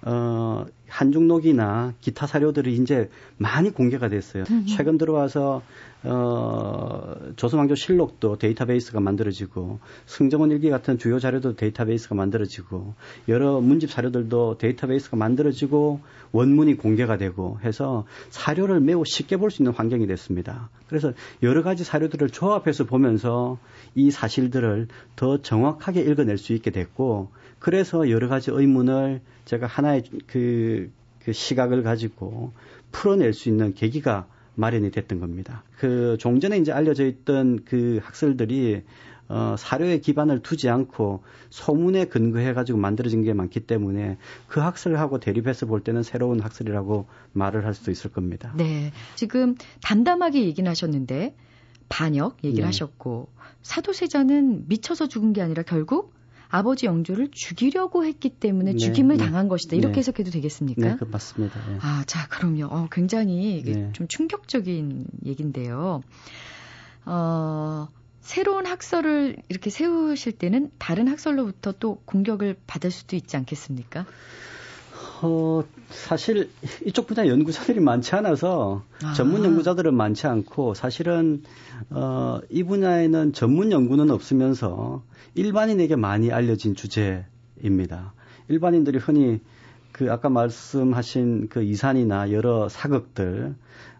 [0.02, 4.44] 어, 한중록이나 기타 사료들이 이제 많이 공개가 됐어요.
[4.50, 4.66] 음.
[4.66, 5.62] 최근 들어와서
[6.04, 12.94] 어, 조선왕조 실록도 데이터베이스가 만들어지고 승정원 일기 같은 주요 자료도 데이터베이스가 만들어지고
[13.26, 19.72] 여러 문집 사료들도 데이터베이스가 만들어지고 원문이 공개가 되고 해서 사료를 매우 쉽게 볼 수 있는
[19.72, 20.68] 환경이 됐습니다.
[20.88, 23.58] 그래서 여러 가지 사료들을 조합해서 보면서
[23.94, 30.90] 이 사실들을 더 정확하게 읽어낼 수 있게 됐고 그래서 여러 가지 의문을 제가 하나의 그,
[31.24, 32.52] 그 시각을 가지고
[32.92, 34.26] 풀어낼 수 있는 계기가
[34.58, 35.62] 마련이 됐던 겁니다.
[35.78, 38.82] 그 종전에 이제 알려져 있던 그 학설들이
[39.28, 44.16] 어, 사료에 기반을 두지 않고 소문에 근거해 가지고 만들어진 게 많기 때문에
[44.48, 48.52] 그 학설하고 대립해서 볼 때는 새로운 학설이라고 말을 할 수도 있을 겁니다.
[48.56, 48.90] 네.
[49.14, 51.36] 지금 담담하게 얘기는 하셨는데
[51.88, 52.66] 반역 얘기를 네.
[52.66, 53.28] 하셨고
[53.62, 56.17] 사도세자는 미쳐서 죽은 게 아니라 결국
[56.48, 59.76] 아버지 영조를 죽이려고 했기 때문에 네, 죽임을 네, 당한 것이다.
[59.76, 59.98] 이렇게 네.
[59.98, 60.80] 해석해도 되겠습니까?
[60.80, 61.60] 네, 그 맞습니다.
[61.68, 61.78] 네.
[61.80, 62.66] 아, 자, 그럼요.
[62.66, 63.90] 어, 굉장히 네.
[63.92, 66.02] 좀 충격적인 얘기인데요.
[67.04, 67.88] 어,
[68.20, 74.06] 새로운 학설을 이렇게 세우실 때는 다른 학설로부터 또 공격을 받을 수도 있지 않겠습니까?
[75.22, 76.50] 어, 사실
[76.84, 79.12] 이쪽 분야 연구자들이 많지 않아서 아.
[79.14, 81.42] 전문 연구자들은 많지 않고 사실은
[81.90, 85.02] 어, 이 분야에는 전문 연구는 없으면서
[85.34, 88.12] 일반인에게 많이 알려진 주제입니다.
[88.48, 89.40] 일반인들이 흔히
[89.92, 93.54] 그 아까 말씀하신 그 이산이나 여러 사극들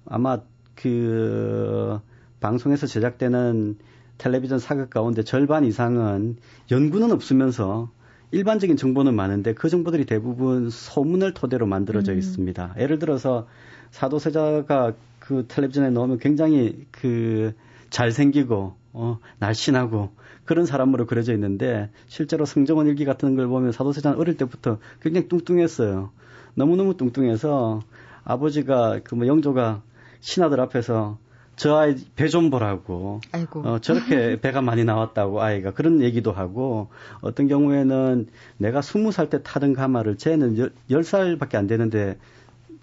[0.07, 0.41] 아마
[0.75, 2.01] 그
[2.41, 3.77] 방송에서 제작되는
[4.19, 6.37] 텔레비전 사극 가운데 절반 이상은
[6.71, 7.91] 연구는 없으면서
[8.31, 12.19] 일반적인 정보는 많은데 그 정보들이 대부분 소문을 토대로 만들어져 음.
[12.19, 12.75] 있습니다.
[12.79, 13.47] 예를 들어서
[13.91, 17.55] 사도세자가 그 텔레비전에 나오면 굉장히 그
[17.91, 20.11] 잘생기고 어 날씬하고
[20.45, 26.11] 그런 사람으로 그려져 있는데 실제로 성정원 일기 같은 걸 보면 사도세자는 어릴 때부터 굉장히 뚱뚱했어요.
[26.55, 27.81] 너무너무 뚱뚱해서
[28.25, 29.83] 아버지가 그 뭐 영조가
[30.21, 31.19] 신하들 앞에서
[31.59, 33.21] 저 아이 배 좀 보라고.
[33.33, 33.61] 아이고.
[33.67, 36.89] 어, 저렇게 배가 많이 나왔다고 아이가 그런 얘기도 하고
[37.21, 42.17] 어떤 경우에는 내가 스무 살 때 타던 가마를 쟤는 열 살밖에 안 되는데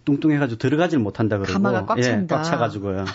[0.06, 1.54] 뚱뚱해가지고 들어가질 못한다 그러고.
[1.54, 2.36] 가마가 꽉 찬다.
[2.36, 3.06] 예, 꽉 차가지고요.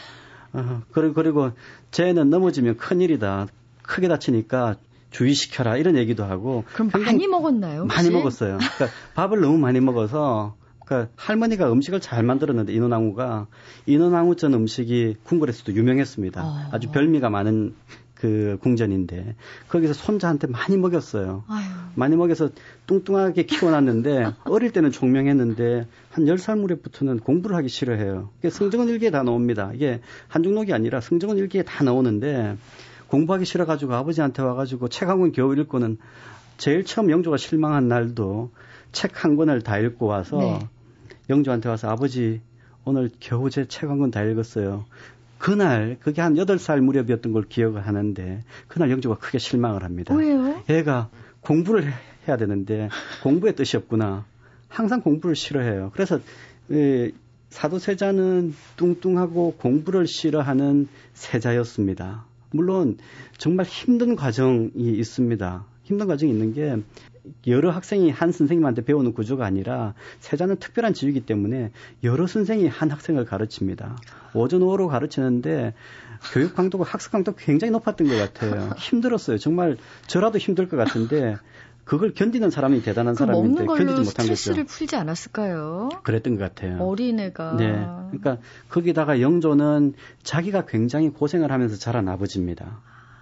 [0.53, 1.51] 어, 그리고, 그리고
[1.93, 3.47] 쟤는 넘어지면 큰 일이다.
[3.83, 4.77] 크게 다치니까
[5.11, 5.77] 주의시켜라.
[5.77, 6.65] 이런 얘기도 하고.
[6.73, 7.83] 그럼 많이 먹었나요?
[7.83, 7.97] 혹시?
[7.97, 8.59] 많이 먹었어요.
[8.59, 10.57] 그러니까 밥을 너무 많이 먹어서
[10.91, 13.47] 그러니까 할머니가 음식을 잘 만들었는데 인원왕후가
[13.87, 16.43] 인원왕후전 음식이 궁궐에서도 유명했습니다.
[16.45, 16.69] 어.
[16.73, 17.77] 아주 별미가 많은
[18.17, 19.37] 그 궁전인데
[19.69, 21.45] 거기서 손자한테 많이 먹였어요.
[21.49, 21.65] 아유.
[21.95, 22.51] 많이 먹여서
[22.89, 28.31] 뚱뚱하게 키워놨는데 어릴 때는 총명했는데 한 10살 무렵부터는 공부를 하기 싫어해요.
[28.51, 29.71] 성정원 일기에 다 나옵니다.
[29.73, 32.57] 이게 한중록이 아니라 성정원 일기에 다 나오는데
[33.07, 35.99] 공부하기 싫어가지고 아버지한테 와가지고 책 한 권 겨우 읽고는
[36.59, 38.51] 제일 처음 영조가 실망한 날도
[38.93, 40.59] 책 한 권을 다 읽고 와서 네.
[41.31, 42.41] 영조한테 와서 아버지
[42.85, 44.85] 오늘 겨우 제 책 한 권 다 읽었어요.
[45.39, 50.15] 그날 그게 한 8살 무렵이었던 걸 기억을 하는데 그날 영조가 크게 실망을 합니다.
[50.15, 50.63] 왜요?
[50.69, 51.09] 얘가
[51.41, 51.91] 공부를
[52.29, 52.91] 해야 되는데
[53.23, 54.25] 공부의 뜻이 없구나.
[54.69, 55.91] 항상 공부를 싫어해요.
[55.95, 56.21] 그래서
[56.71, 57.13] 에,
[57.49, 62.25] 사도세자는 뚱뚱하고 공부를 싫어하는 세자였습니다.
[62.53, 62.99] 물론
[63.39, 65.65] 정말 힘든 과정이 있습니다.
[65.85, 66.77] 힘든 과정이 있는 게
[67.47, 71.71] 여러 학생이 한 선생님한테 배우는 구조가 아니라 세자는 특별한 지위이기 때문에
[72.05, 73.97] 여러 선생이 한 학생을 가르칩니다.
[74.35, 75.75] 오전 오후로 가르치는데
[76.33, 78.71] 교육 강도가 학습 강도가 굉장히 높았던 것 같아요.
[78.77, 79.39] 힘들었어요.
[79.39, 81.37] 정말 저라도 힘들 것 같은데
[81.85, 84.77] 그걸 견디는 사람이 대단한 그 사람인데 견디지 못한 스트레스를 거죠.
[84.77, 85.89] 풀지 않았을까요?
[86.05, 86.81] 그랬던 것 같아요.
[86.81, 87.57] 어린애가.
[87.57, 87.73] 네.
[88.11, 92.81] 그러니까 거기다가 영조는 자기가 굉장히 고생을 하면서 자란 아버지입니다.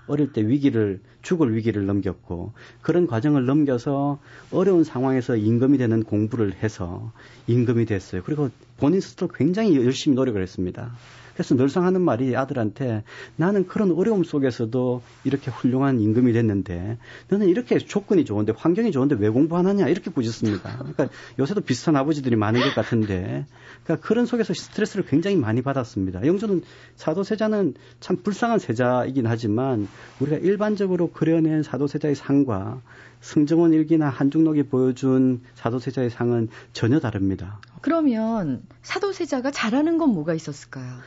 [0.08, 4.18] 어릴 때 위기를 죽을 위기를 넘겼고 그런 과정을 넘겨서
[4.50, 7.12] 어려운 상황에서 임금이 되는 공부를 해서
[7.46, 8.22] 임금이 됐어요.
[8.24, 10.92] 그리고 본인 스스로 굉장히 열심히 노력을 했습니다.
[11.38, 13.04] 그래서 늘상 하는 말이 아들한테
[13.36, 16.98] 나는 그런 어려움 속에서도 이렇게 훌륭한 임금이 됐는데
[17.28, 20.78] 너는 이렇게 조건이 좋은데 환경이 좋은데 왜 공부하느냐 이렇게 꾸짖습니다.
[20.78, 23.46] 그러니까 요새도 비슷한 아버지들이 많은 것 같은데
[23.84, 26.26] 그러니까 그런 속에서 스트레스를 굉장히 많이 받았습니다.
[26.26, 26.62] 영조는
[26.96, 29.86] 사도세자는 참 불쌍한 세자이긴 하지만
[30.18, 32.82] 우리가 일반적으로 그려낸 사도세자의 상과
[33.20, 37.60] 승정원 일기나 한중록이 보여준 사도세자의 상은 전혀 다릅니다.
[37.80, 40.98] 그러면 사도세자가 잘하는 건 뭐가 있었을까요?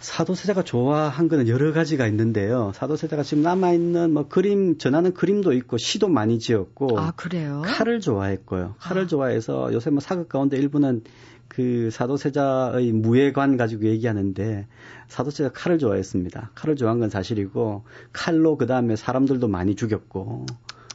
[0.00, 2.72] 사도세자가 좋아한 거는 여러 가지가 있는데요.
[2.74, 7.62] 사도세자가 지금 남아 있는 뭐 그림, 전하는 그림도 있고 시도 많이 지었고 아, 그래요?
[7.64, 8.76] 칼을 좋아했고요.
[8.78, 9.06] 칼을 아.
[9.06, 11.04] 좋아해서 요새 뭐 사극 가운데 일부는
[11.48, 14.66] 그 사도세자의 무예관 가지고 얘기하는데
[15.08, 16.52] 사도세자가 칼을 좋아했습니다.
[16.54, 20.46] 칼을 좋아한 건 사실이고 칼로 그 다음에 사람들도 많이 죽였고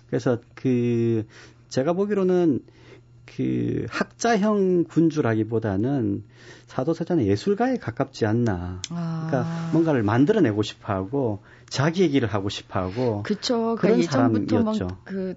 [0.07, 1.25] 그래서 그
[1.69, 2.61] 제가 보기로는
[3.25, 6.23] 그 학자형 군주라기보다는
[6.67, 8.81] 사도세자는 예술가에 가깝지 않나.
[8.89, 9.27] 아.
[9.27, 13.75] 그러니까 뭔가를 만들어내고 싶어하고 자기 얘기를 하고 싶어하고 그쵸.
[13.79, 14.63] 그런 그러니까 사람이었죠.
[14.63, 15.35] 막 그,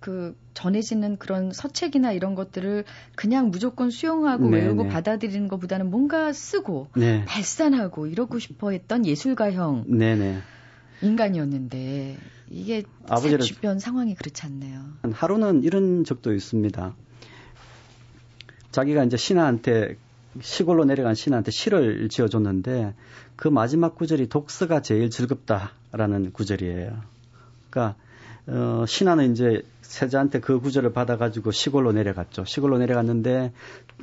[0.00, 2.84] 그, 전해지는 그런 서책이나 이런 것들을
[3.14, 4.64] 그냥 무조건 수용하고 네네.
[4.64, 10.38] 외우고 받아들이는 것보다는 뭔가 쓰고 네, 발산하고 이러고 싶어 했던 예술가형 네네.
[11.02, 12.16] 인간이었는데
[12.50, 14.80] 이게 아버지를- 제 주변 상황이 그렇지 않네요.
[15.12, 16.94] 하루는 이런 적도 있습니다.
[18.76, 19.96] 자기가 이제 신하한테
[20.38, 22.92] 시골로 내려간 신하한테 시를 지어줬는데
[23.34, 26.94] 그 마지막 구절이 독서가 제일 즐겁다라는 구절이에요.
[27.70, 27.96] 그러니까
[28.48, 32.44] 어, 신하는 이제 세자한테 그 구절을 받아가지고 시골로 내려갔죠.
[32.44, 33.54] 시골로 내려갔는데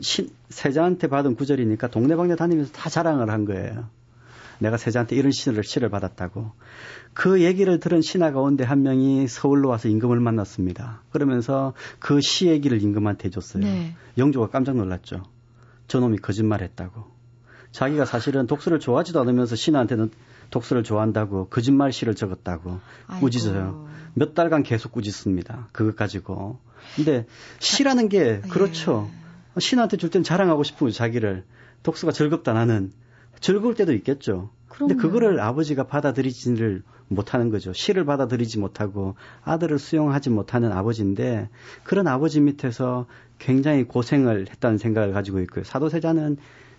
[0.02, 3.90] 신, 세자한테 받은 구절이니까 동네방네 다니면서 다 자랑을 한 거예요.
[4.64, 6.52] 내가 세자한테 이런 시를 시를 받았다고.
[7.14, 11.02] 그 얘기를 들은 신하 가운데 한 명이 서울로 와서 임금을 만났습니다.
[11.12, 13.64] 그러면서 그 시 얘기를 임금한테 해줬어요.
[13.64, 13.94] 네.
[14.18, 15.24] 영조가 깜짝 놀랐죠.
[15.88, 17.04] 저놈이 거짓말했다고.
[17.72, 20.10] 자기가 사실은 독서를 좋아하지도 않으면서 신하한테는
[20.50, 23.26] 독서를 좋아한다고 거짓말 시를 적었다고 아이고.
[23.26, 23.88] 꾸짖어요.
[24.14, 25.70] 몇 달간 계속 꾸짖습니다.
[25.72, 26.60] 그것 가지고.
[26.96, 27.26] 근데
[27.60, 29.10] 시라는 게 그렇죠.
[29.60, 31.44] 신한테 줄 땐 자랑하고 싶은 자기를.
[31.84, 32.92] 독서가 즐겁다 나는.
[33.44, 34.50] 즐거울 때도 있겠죠.
[34.70, 35.02] 근데 그럼요.
[35.02, 37.74] 그거를 아버지가 받아들이지를 못하는 거죠.
[37.74, 41.50] 시를 받아들이지 못하고 아들을 수용하지 못하는 아버지인데
[41.84, 43.06] 그런 아버지 밑에서
[43.40, 45.66] 굉장히 고생을 했다는 생각을 가지고 있고요.
[45.66, 46.38] 사도세자는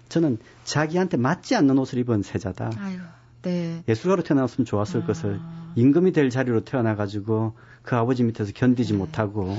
[0.09, 2.71] 저는 자기한테 맞지 않는 옷을 입은 세자다.
[2.79, 2.97] 아유,
[3.43, 3.85] 네.
[3.87, 5.07] 예술가로 태어났으면 좋았을 아.
[5.07, 5.41] 것을
[5.77, 8.99] 임금이 될 자리로 태어나가지고 그 아버지 밑에서 견디지 네.
[8.99, 9.55] 못하고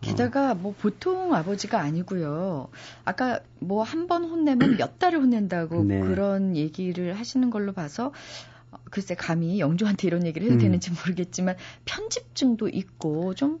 [0.00, 2.68] 게다가 뭐 보통 아버지가 아니고요.
[3.04, 6.00] 아까 뭐 한 번 혼내면 몇 달을 혼낸다고 네.
[6.00, 8.12] 그런 얘기를 하시는 걸로 봐서
[8.70, 10.60] 어, 글쎄 감히 영조한테 이런 얘기를 해도 음.
[10.60, 11.56] 되는지 모르겠지만
[11.86, 13.60] 편집증도 있고 좀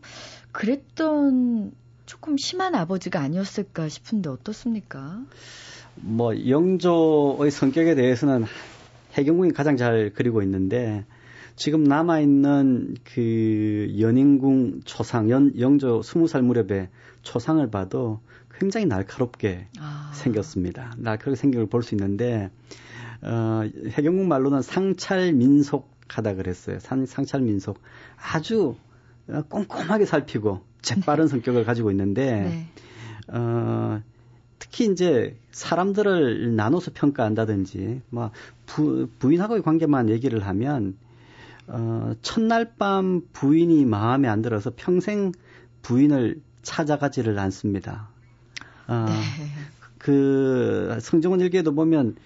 [0.52, 1.72] 그랬던
[2.06, 5.20] 조금 심한 아버지가 아니었을까 싶은데 어떻습니까?
[5.96, 8.44] 뭐 영조의 성격에 대해서는
[9.14, 11.04] 해경궁이 가장 잘 그리고 있는데
[11.56, 16.90] 지금 남아 있는 그 연인궁 초상 연, 영조 20살 무렵의
[17.22, 18.20] 초상을 봐도
[18.58, 20.12] 굉장히 날카롭게 아.
[20.14, 20.94] 생겼습니다.
[20.98, 22.50] 날카롭게 생긴 걸 볼 수 있는데
[23.22, 26.78] 어, 해경궁 말로는 상찰민속하다 그랬어요.
[26.78, 27.80] 상, 상찰민속
[28.16, 28.76] 아주
[29.28, 32.66] 어, 꼼꼼하게 살피고 재빠른 성격을 가지고 있는데 네.
[33.28, 34.02] 어,
[34.58, 38.30] 특히 이제 사람들을 나눠서 평가한다든지 뭐
[38.66, 40.96] 부, 부인하고의 관계만 얘기를 하면
[41.68, 45.32] 어, 첫날 밤 부인이 마음에 안 들어서 평생
[45.82, 48.08] 부인을 찾아가지를 않습니다.
[48.88, 49.14] 어, 네.
[49.98, 52.16] 그 성정원 일기에도 보면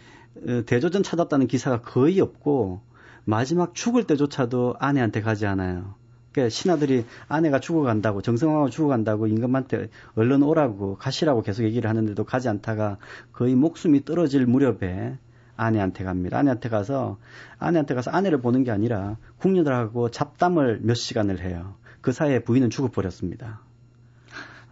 [0.47, 2.81] 어, 대조전 찾았다는 기사가 거의 없고
[3.25, 5.95] 마지막 죽을 때조차도 아내한테 가지 않아요.
[6.33, 12.99] 그러니까 신하들이 아내가 죽어간다고 정성하고 죽어간다고 임금한테 얼른 오라고 가시라고 계속 얘기를 하는데도 가지 않다가
[13.33, 15.19] 거의 목숨이 떨어질 무렵에
[15.65, 16.39] 아내한테 갑니다.
[16.39, 17.19] 아내한테 가서
[17.59, 21.75] 아내한테 가서 아내를 보는 게 아니라 궁녀들하고 잡담을 몇 시간을 해요.
[22.01, 23.61] 그 사이에 부인은 죽어버렸습니다.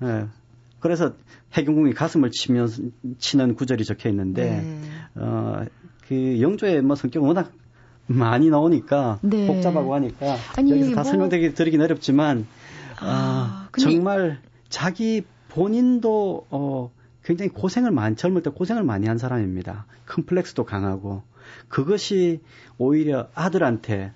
[0.03, 0.27] 예.
[0.81, 1.13] 그래서
[1.53, 2.69] 해경궁이 가슴을 치면
[3.19, 4.81] 치는 구절이 적혀 있는데 네.
[5.17, 5.65] 어,
[6.09, 7.53] 그 영조의 뭐 성격은 워낙
[8.07, 9.47] 많이 나오니까 네.
[9.47, 12.47] 복잡하고 하니까 아니, 여기서 다 뭐- 설명드리기 드리긴 어렵지만
[13.01, 14.39] 아, 아, 정말
[14.71, 16.91] 자기 본인도 어,
[17.29, 19.85] 굉장히 고생을 많이 젊을 때 고생을 많이 한 사람입니다.
[20.07, 21.25] 컴플렉스도 강하고
[21.69, 22.41] 그것이
[22.79, 24.13] 오히려 아들한테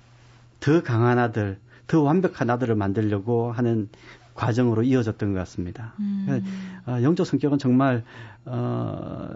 [0.61, 3.91] 더 강한 아들, 더 완벽한 아들을 만들려고 하는
[4.33, 5.93] 과정으로 이어졌던 것 같습니다.
[6.01, 6.43] 음.
[6.87, 8.03] 어, 영조 성격은 정말
[8.47, 9.29] 어,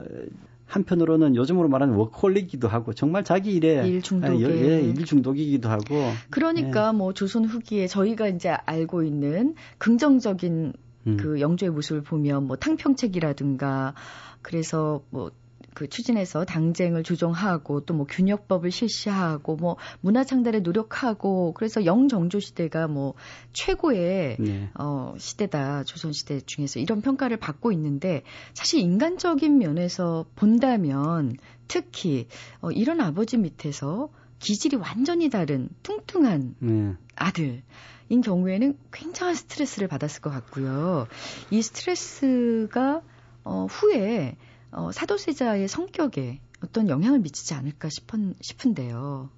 [0.64, 4.40] 한편으로는 요즘으로 말하는 워커홀릭이기도 하고 정말 자기 일에 일 중독에.
[4.40, 6.98] 예, 예, 일 중독이기도 하고 그러니까 네.
[6.98, 10.72] 뭐 조선 후기에 저희가 이제 알고 있는 긍정적인
[11.06, 11.16] 음.
[11.16, 13.94] 그 영조의 모습을 보면 뭐 탕평책이라든가
[14.42, 22.40] 그래서 뭐그 추진해서 당쟁을 조정하고 또 뭐 균역법을 실시하고 뭐 문화 창달에 노력하고 그래서 영정조
[22.40, 23.14] 시대가 뭐
[23.52, 24.70] 최고의 네.
[24.74, 28.22] 어, 시대다, 조선 시대 중에서 이런 평가를 받고 있는데,
[28.54, 31.36] 사실 인간적인 면에서 본다면,
[31.68, 32.28] 특히,
[32.60, 36.94] 어, 이런 아버지 밑에서 기질이 완전히 다른 뚱뚱한 네.
[37.14, 37.62] 아들
[38.08, 41.08] 인 경우에는 굉장한 스트레스를 받았을 것 같고요.
[41.50, 43.02] 이 스트레스가,
[43.44, 44.36] 어, 후에,
[44.70, 49.28] 어, 사도세자의 성격에 어떤 영향을 미치지 않을까 싶은, 싶은데요.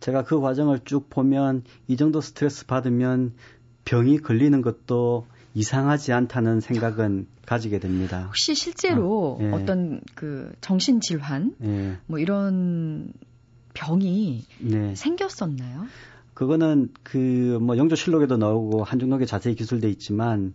[0.00, 3.34] 제가 그 과정을 쭉 보면 이 정도 스트레스 받으면
[3.84, 8.24] 병이 걸리는 것도 이상하지 않다는 생각은 가지게 됩니다.
[8.26, 9.50] 혹시 실제로 아, 예.
[9.50, 11.98] 어떤 그 정신 질환, 예.
[12.06, 13.12] 뭐 이런
[13.74, 14.94] 병이 네.
[14.94, 15.86] 생겼었나요?
[16.34, 20.54] 그거는 그 뭐 영조실록에도 나오고 한중록에 자세히 기술돼 있지만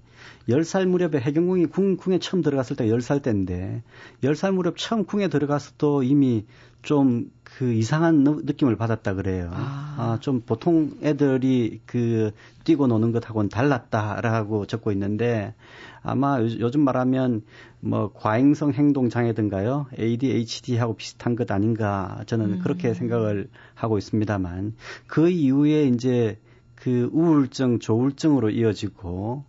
[0.50, 3.84] 10살 무렵에 해경궁이 궁, 궁에 처음 들어갔을 때 10살 때인데
[4.24, 6.46] 10살 무렵 처음 궁에 들어가서도 이미
[6.82, 9.50] 좀 그 이상한 느- 느낌을 받았다 그래요.
[9.52, 10.20] 아.
[10.22, 12.32] 좀 보통 애들이 그
[12.66, 15.56] 뛰고 노는 것하고는 달랐다라고 적고 있는데
[16.04, 17.42] 아마 요- 요즘 말하면
[17.80, 22.60] 뭐 과잉성 행동 장애든가요, ADHD하고 비슷한 것 아닌가 저는 음.
[22.60, 24.76] 그렇게 생각을 하고 있습니다만
[25.08, 26.40] 그 이후에 이제
[26.76, 29.44] 그 우울증, 조울증으로 이어지고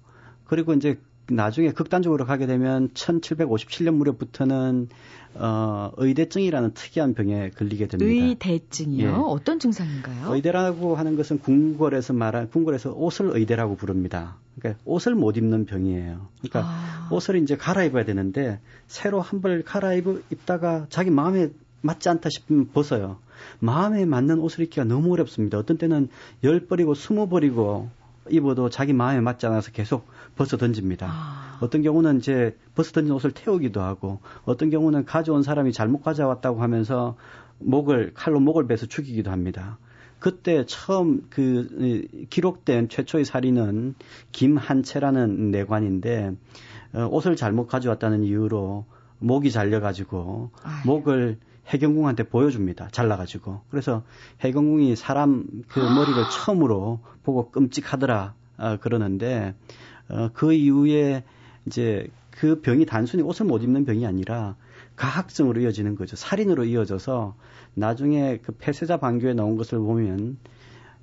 [0.44, 0.98] 그리고 이제
[1.30, 4.88] 나중에 극단적으로 가게 되면 1757년 무렵부터는
[5.34, 8.24] 어 의대증이라는 특이한 병에 걸리게 됩니다.
[8.26, 9.06] 의대증이요?
[9.06, 9.12] 예.
[9.12, 10.34] 어떤 증상인가요?
[10.34, 14.36] 의대라고 하는 것은 궁궐에서 말한 궁궐에서 옷을 의대라고 부릅니다.
[14.58, 16.28] 그러니까 옷을 못 입는 병이에요.
[16.40, 17.08] 그러니까 아.
[17.10, 23.18] 옷을 이제 갈아입어야 되는데 새로 한 벌 갈아입어 입다가 자기 마음에 맞지 않다 싶으면 벗어요.
[23.60, 25.58] 마음에 맞는 옷을 입기가 너무 어렵습니다.
[25.58, 26.08] 어떤 때는
[26.42, 27.88] 열 벌이고 스무 벌이고
[28.30, 31.06] 입어도 자기 마음에 맞지 않아서 계속 벗어 던집니다.
[31.08, 31.58] 아.
[31.60, 37.16] 어떤 경우는 이제 벗어 던진 옷을 태우기도 하고 어떤 경우는 가져온 사람이 잘못 가져왔다고 하면서
[37.60, 39.78] 목을 칼로 목을 베서 죽이기도 합니다.
[40.18, 41.68] 그때 처음 그
[42.12, 43.94] 이, 기록된 최초의 살인은
[44.32, 46.32] 김한채라는 내관인데
[46.94, 48.84] 어, 옷을 잘못 가져왔다는 이유로
[49.18, 50.86] 목이 잘려가지고 아유.
[50.86, 52.88] 목을 해경궁한테 보여줍니다.
[52.90, 54.02] 잘라가지고 그래서
[54.40, 59.54] 해경궁이 사람 그 머리를 처음으로 보고 끔찍하더라 어, 그러는데
[60.08, 61.24] 어, 그 이후에
[61.66, 64.56] 이제 그 병이 단순히 옷을 못 입는 병이 아니라
[64.98, 66.16] 가학증으로 이어지는 거죠.
[66.16, 67.36] 살인으로 이어져서
[67.74, 70.38] 나중에 그 폐쇄자 반교에 나온 것을 보면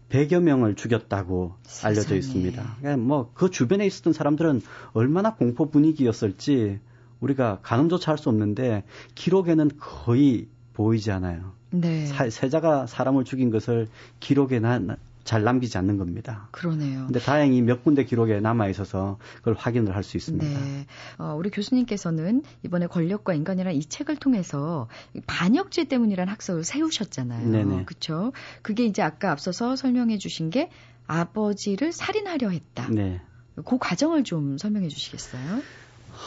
[0.10, 1.94] 100여 명을 죽였다고 세상에.
[1.94, 2.76] 알려져 있습니다.
[2.80, 4.62] 그러니까 뭐그 주변에 있었던 사람들은
[4.94, 6.80] 얼마나 공포 분위기였을지
[7.22, 8.84] 우리가 가늠조차 할 수 없는데
[9.16, 11.54] 기록에는 거의 보이지 않아요.
[11.72, 12.06] 네.
[12.06, 13.88] 사, 세자가 사람을 죽인 것을
[14.20, 14.78] 기록에 나,
[15.26, 16.48] 잘 남기지 않는 겁니다.
[16.52, 17.08] 그러네요.
[17.08, 20.46] 근데 다행히 몇 군데 기록에 남아 있어서 그걸 확인을 할 수 있습니다.
[20.46, 20.86] 네.
[21.18, 24.88] 어, 우리 교수님께서는 이번에 권력과 인간이라는 이 책을 통해서
[25.26, 27.50] 반역죄 때문이라는 학설을 세우셨잖아요.
[27.50, 27.86] 네네.
[27.86, 28.32] 그렇죠?
[28.62, 30.70] 그게 이제 아까 앞서서 설명해 주신 게
[31.08, 32.88] 아버지를 살인하려 했다.
[32.92, 33.20] 네.
[33.66, 35.62] 그 과정을 좀 설명해 주시겠어요?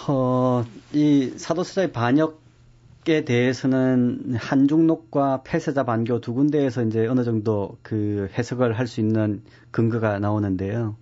[0.09, 2.43] 어, 이 사도세자의 반역
[3.11, 9.43] 에 대해서는 한중록과 폐쇄자 반교 두 군데에서 이제 어느 정도 그 해석을 할 수 있는
[9.71, 10.95] 근거가 나오는데요.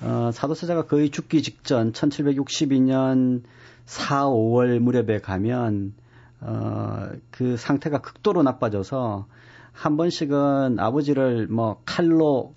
[0.00, 3.42] 어, 사도세자가 거의 죽기 직전 1762년
[3.86, 5.94] 4, 5월 무렵에 가면
[6.40, 9.26] 어, 그 상태가 극도로 나빠져서
[9.70, 12.54] 한 번씩은 아버지를 뭐 칼로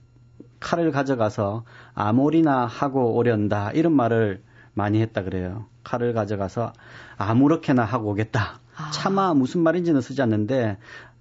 [0.60, 4.41] 칼을 가져가서 아무리나 하고 오련다 이런 말을
[4.74, 5.66] 많이 했다 그래요.
[5.84, 6.74] 칼을 가져가서
[7.18, 8.60] 아무렇게나 하고 오겠다.
[8.78, 8.91] 아.
[8.91, 10.78] 차마 무슨 말인지는 쓰지 않는데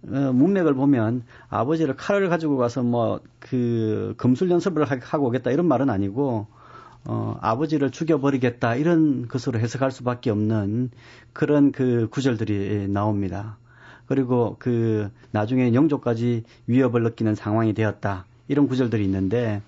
[0.09, 6.47] 어, 문맥을 보면 아버지를 칼을 가지고 가서 뭐그 검술 연습을 하고 오겠다 이런 말은 아니고
[7.05, 10.91] 어, 아버지를 죽여버리겠다 이런 것으로 해석할 수밖에 없는
[11.33, 13.57] 그런 그 구절들이 나옵니다.
[14.07, 19.63] 그리고 그 나중에 영조까지 위협을 느끼는 상황이 되었다 이런 구절들이 있는데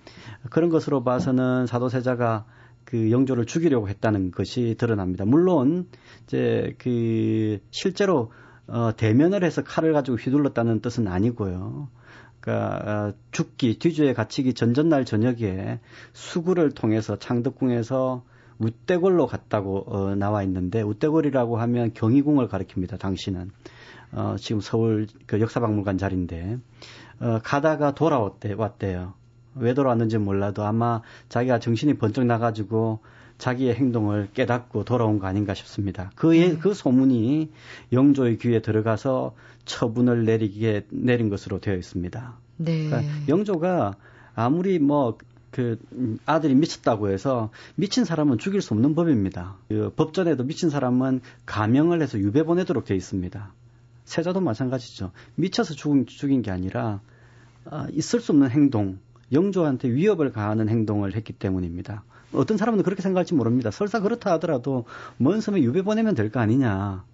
[0.50, 2.44] 그런 것으로 봐서는 사도세자가
[2.88, 5.26] 그 영조를 죽이려고 했다는 것이 드러납니다.
[5.26, 5.88] 물론
[6.24, 8.32] 이제 그 실제로
[8.66, 11.90] 어 대면을 해서 칼을 가지고 휘둘렀다는 뜻은 아니고요.
[12.40, 15.80] 그러니까 어, 죽기 뒤주에 갇히기 전전날 저녁에
[16.14, 18.24] 수구를 통해서 창덕궁에서
[18.58, 22.98] 우대골로 갔다고 어, 나와 있는데 우대골이라고 하면 경희궁을 가리킵니다.
[22.98, 23.50] 당시는
[24.12, 26.56] 어, 지금 서울 그 역사박물관 자리인데
[27.20, 29.12] 어, 가다가 돌아왔대 왔대요.
[29.60, 33.00] 왜 돌아왔는지 몰라도 아마 자기가 정신이 번쩍 나가지고
[33.38, 36.10] 자기의 행동을 깨닫고 돌아온 거 아닌가 싶습니다.
[36.16, 36.58] 그의 네.
[36.58, 37.50] 그 소문이
[37.92, 39.34] 영조의 귀에 들어가서
[39.64, 42.34] 처분을 내리게 내린 것으로 되어 있습니다.
[42.56, 42.88] 네.
[42.88, 43.94] 그러니까 영조가
[44.34, 45.18] 아무리 뭐
[45.50, 45.78] 그
[46.26, 49.56] 아들이 미쳤다고 해서 미친 사람은 죽일 수 없는 법입니다.
[49.68, 53.52] 그 법전에도 미친 사람은 가명을 해서 유배 보내도록 되어 있습니다.
[54.04, 55.10] 세자도 마찬가지죠.
[55.36, 57.00] 미쳐서 죽인, 죽인 게 아니라
[57.64, 58.98] 어, 있을 수 없는 행동,
[59.32, 62.02] 영조한테 위협을 가하는 행동을 했기 때문입니다.
[62.32, 63.70] 어떤 사람은 그렇게 생각할지 모릅니다.
[63.70, 64.84] 설사 그렇다 하더라도
[65.16, 67.04] 먼 섬에 유배 보내면 될 거 아니냐.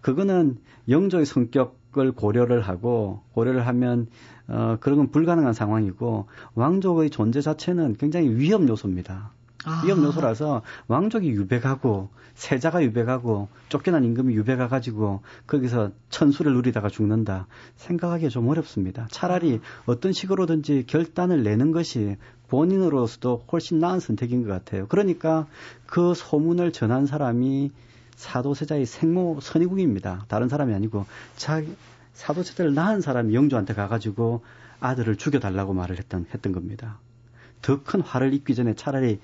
[0.00, 4.08] 그거는 영조의 성격을 고려를 하고 고려를 하면
[4.48, 9.30] 어 그런 건 불가능한 상황이고 왕족의 존재 자체는 굉장히 위험 요소입니다.
[9.64, 9.82] 아.
[9.84, 17.46] 위험 요소라서 왕족이 유배가고 세자가 유배가고 쫓겨난 임금이 유배가 가지고 거기서 천수를 누리다가 죽는다
[17.76, 19.06] 생각하기 좀 어렵습니다.
[19.10, 22.16] 차라리 어떤 식으로든지 결단을 내는 것이
[22.48, 24.86] 본인으로서도 훨씬 나은 선택인 것 같아요.
[24.88, 25.46] 그러니까
[25.86, 27.70] 그 소문을 전한 사람이
[28.16, 30.24] 사도세자의 생모 선의국입니다.
[30.28, 31.06] 다른 사람이 아니고
[31.36, 31.74] 자기
[32.14, 34.42] 사도세자를 낳은 사람이 영조한테 가가지고
[34.80, 36.98] 아들을 죽여달라고 말을 했던 했던 겁니다.
[37.62, 39.20] 더 큰 화를 입기 전에 차라리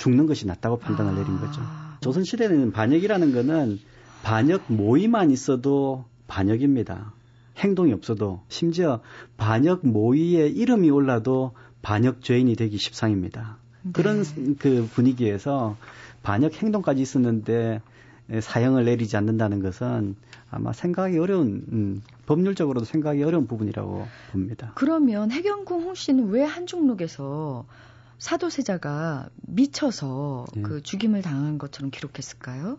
[0.00, 1.14] 죽는 것이 낫다고 판단을 아.
[1.14, 1.60] 내린 거죠.
[2.00, 3.78] 조선 시대는 반역이라는 거는
[4.22, 7.12] 반역 모의만 있어도 반역입니다.
[7.58, 9.00] 행동이 없어도 심지어
[9.36, 13.58] 반역 모의에 이름이 올라도 반역 죄인이 되기 십상입니다.
[13.82, 13.92] 네.
[13.92, 14.24] 그런
[14.58, 15.76] 그 분위기에서
[16.22, 17.82] 반역 행동까지 있었는데
[18.40, 20.16] 사형을 내리지 않는다는 것은
[20.50, 24.72] 아마 생각하기 어려운 음, 법률적으로도 생각하기 어려운 부분이라고 봅니다.
[24.76, 27.66] 그러면 해경궁 홍 씨는 왜 한중록에서
[28.20, 30.62] 사도세자가 미쳐서 네.
[30.62, 32.78] 그 죽임을 당한 것처럼 기록했을까요?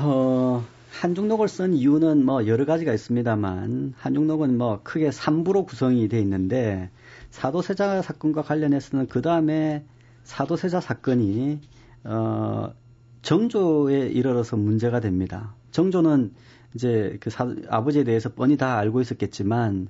[0.00, 6.90] 어, 한중록을 쓴 이유는 뭐 여러 가지가 있습니다만 한중록은 뭐 크게 3부로 구성이 돼 있는데
[7.30, 9.84] 사도세자 사건과 관련해서는 그 다음에
[10.24, 11.60] 사도세자 사건이
[12.04, 12.74] 어,
[13.22, 15.54] 정조에 이르러서 문제가 됩니다.
[15.70, 16.34] 정조는
[16.74, 19.88] 이제 그 사, 아버지에 대해서 뻔히 다 알고 있었겠지만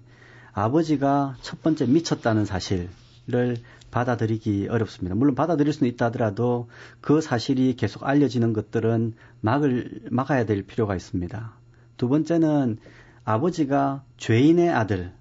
[0.52, 3.56] 아버지가 첫 번째 미쳤다는 사실을
[3.90, 5.14] 받아들이기 어렵습니다.
[5.14, 6.68] 물론 받아들일 수는 있다 하더라도
[7.00, 11.52] 그 사실이 계속 알려지는 것들은 막을, 막아야 될 필요가 있습니다.
[11.96, 12.78] 두 번째는
[13.24, 15.12] 아버지가 죄인의 아들,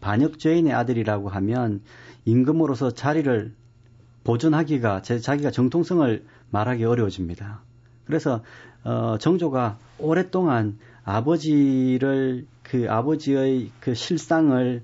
[0.00, 1.82] 반역 죄인의 아들이라고 하면
[2.24, 3.54] 임금으로서 자리를
[4.24, 7.62] 보존하기가 제 자기가 정통성을 말하기 어려워집니다.
[8.06, 8.42] 그래서
[8.82, 14.82] 어 정조가 오랫동안 아버지를 그 아버지의 그 실상을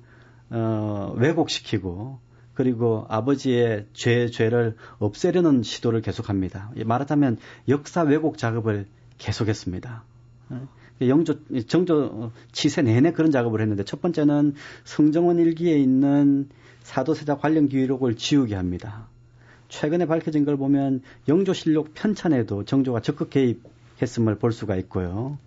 [0.51, 2.19] 어 왜곡시키고
[2.55, 6.73] 그리고 아버지의 죄, 죄를 없애려는 시도를 계속합니다.
[6.85, 7.39] 말하자면
[7.69, 8.87] 역사 왜곡 작업을
[9.19, 10.05] 계속했습니다.
[11.03, 16.49] 영조 정조 치세 내내 그런 작업을 했는데 첫 번째는 성정원 일기에 있는
[16.83, 19.09] 사도세자 관련 기록을 지우게 합니다.
[19.69, 25.39] 최근에 밝혀진 걸 보면 영조실록 편찬에도 정조가 적극 개입했음을 볼 수가 있고요.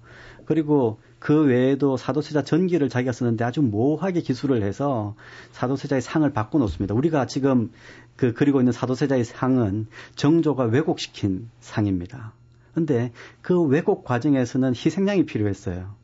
[0.46, 5.16] 그리고 그 외에도 사도세자 전기를 자기가 쓰는데 아주 모호하게 기술을 해서
[5.52, 6.94] 사도세자의 상을 바꿔놓습니다.
[6.94, 7.72] 우리가 지금
[8.16, 12.34] 그 그리고 있는 사도세자의 상은 정조가 왜곡시킨 상입니다.
[12.74, 15.96] 근데 그 왜곡 과정에서는 희생양이 필요했어요.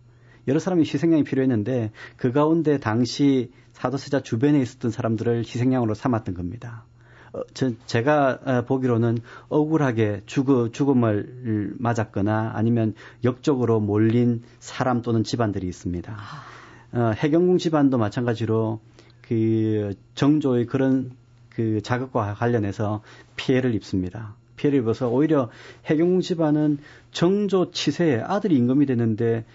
[0.48, 6.86] 여러 사람이 희생양이 필요했는데 그 가운데 당시 사도세자 주변에 있었던 사람들을 희생양으로 삼았던 겁니다.
[7.34, 9.20] 어, 저, 제가 어, 보기로는
[9.50, 16.14] 억울하게 죽어, 죽음을 맞았거나 아니면 역적으로 몰린 사람 또는 집안들이 있습니다.
[16.14, 16.98] 아.
[16.98, 18.82] 어, 해경궁 집안도 마찬가지로
[19.22, 21.12] 그 정조의 그런
[21.50, 23.02] 그 자극과 관련해서
[23.36, 24.36] 피해를 입습니다.
[24.58, 25.50] 피해를 입어서 오히려
[25.86, 26.80] 해경궁 집안은
[27.12, 29.46] 정조 치세에 아들이 임금이 됐는데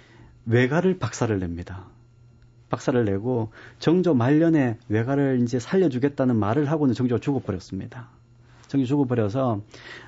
[0.47, 1.85] 외가를 박살을 냅니다.
[2.69, 8.09] 박사를 내고 정조 말년에 외가를 이제 살려주겠다는 말을 하고는 정조가 죽어버렸습니다.
[8.69, 9.63] 정조 죽어버려서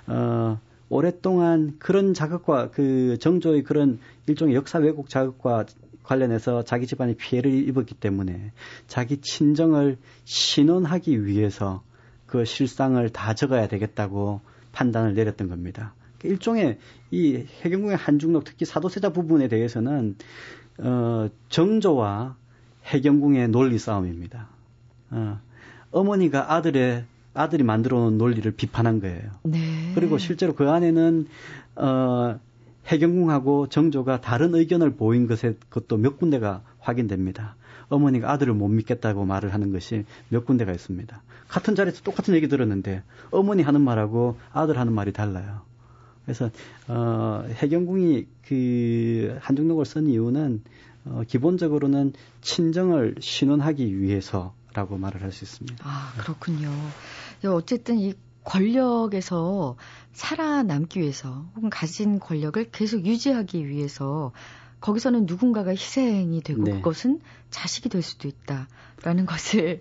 [0.09, 5.67] 어 오랫동안 그런 자극과 그 정조의 그런 일종의 역사 왜곡 자극과
[6.03, 8.53] 관련해서 자기 집안이 피해를 입었기 때문에
[8.87, 11.83] 자기 친정을 신원하기 위해서
[12.27, 14.41] 그 실상을 다 적어야 되겠다고
[14.73, 15.95] 판단을 내렸던 겁니다.
[16.25, 16.79] 일종의
[17.11, 20.17] 이 해경궁의 한중록 특히 사도세자 부분에 대해서는
[20.79, 22.37] 어 정조와
[22.87, 24.49] 해경궁의 논리 싸움입니다.
[25.11, 25.39] 어,
[25.91, 27.05] 어머니가 아들의
[27.35, 29.31] 아들이 만들어 놓은 논리를 비판한 거예요.
[29.45, 29.93] 네.
[29.95, 31.27] 그리고 실제로 그 안에는
[31.77, 32.39] 어,
[32.87, 37.55] 해경궁하고 정조가 다른 의견을 보인 것에 그것도 몇 군데가 확인됩니다.
[37.89, 41.23] 어머니가 아들을 못 믿겠다고 말을 하는 것이 몇 군데가 있습니다.
[41.49, 45.63] 같은 자리에서 똑같은 얘기 들었는데 어머니 하는 말하고 아들 하는 말이 달라요.
[46.25, 46.51] 그래서
[46.89, 50.63] 어, 해경궁이 그 한중록을 쓴 이유는
[51.05, 55.85] 어, 기본적으로는 친정을 신원하기 위해서라고 말을 할 수 있습니다.
[55.87, 56.71] 아, 그렇군요.
[57.47, 59.77] 어쨌든 이 권력에서
[60.13, 64.33] 살아남기 위해서 혹은 가진 권력을 계속 유지하기 위해서
[64.81, 66.73] 거기서는 누군가가 희생이 되고 네.
[66.73, 67.21] 그것은
[67.51, 69.81] 자식이 될 수도 있다라는 것을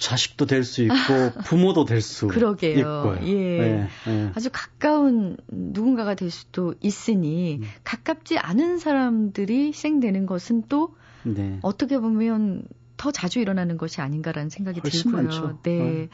[0.00, 0.92] 자식도 될 수 있고
[1.46, 3.18] 부모도 될 수 있고요.
[3.22, 3.34] 예.
[3.34, 4.32] 네, 네.
[4.34, 7.62] 아주 가까운 누군가가 될 수도 있으니 음.
[7.84, 11.58] 가깝지 않은 사람들이 희생되는 것은 또 네.
[11.62, 12.64] 어떻게 보면
[12.96, 15.22] 더 자주 일어나는 것이 아닌가라는 생각이 들고요.
[15.22, 15.58] 많죠.
[15.62, 16.04] 네.
[16.04, 16.08] 어.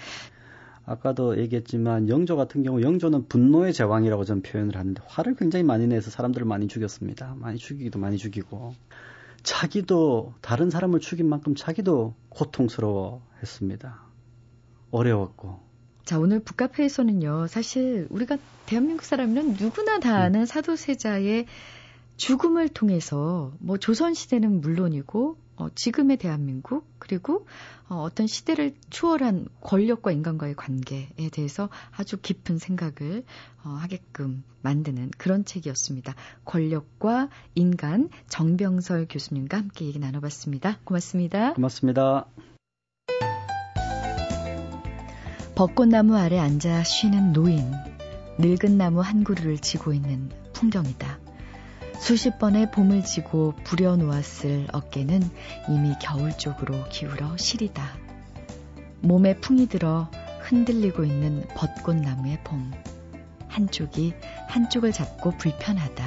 [0.88, 6.10] 아까도 얘기했지만 영조 같은 경우 영조는 분노의 제왕이라고 저는 표현을 하는데 화를 굉장히 많이 내서
[6.10, 7.34] 사람들을 많이 죽였습니다.
[7.38, 8.74] 많이 죽이기도 많이 죽이고
[9.46, 14.02] 자기도 다른 사람을 죽인 만큼 자기도 고통스러워 했습니다.
[14.90, 15.60] 어려웠고.
[16.04, 20.46] 자, 오늘 북카페에서는요, 사실 우리가 대한민국 사람은 누구나 다 아는 음.
[20.46, 21.46] 사도세자의
[22.16, 27.46] 죽음을 통해서 뭐 조선 시대는 물론이고 어, 지금의 대한민국 그리고
[27.88, 33.24] 어, 어떤 시대를 추월한 권력과 인간과의 관계에 대해서 아주 깊은 생각을
[33.64, 36.14] 어, 하게끔 만드는 그런 책이었습니다.
[36.44, 40.78] 권력과 인간 정병설 교수님과 함께 얘기 나눠봤습니다.
[40.84, 41.54] 고맙습니다.
[41.54, 42.26] 고맙습니다.
[45.54, 47.72] 벚꽃나무 아래 앉아 쉬는 노인,
[48.38, 51.25] 늙은 나무 한 그루를 지고 있는 풍경이다.
[51.98, 55.22] 수십 번의 봄을 지고 부려놓았을 어깨는
[55.68, 57.96] 이미 겨울 쪽으로 기울어 시리다.
[59.00, 60.10] 몸에 풍이 들어
[60.42, 62.72] 흔들리고 있는 벚꽃나무의 봄.
[63.48, 64.14] 한쪽이
[64.48, 66.04] 한쪽을 잡고 불편하다.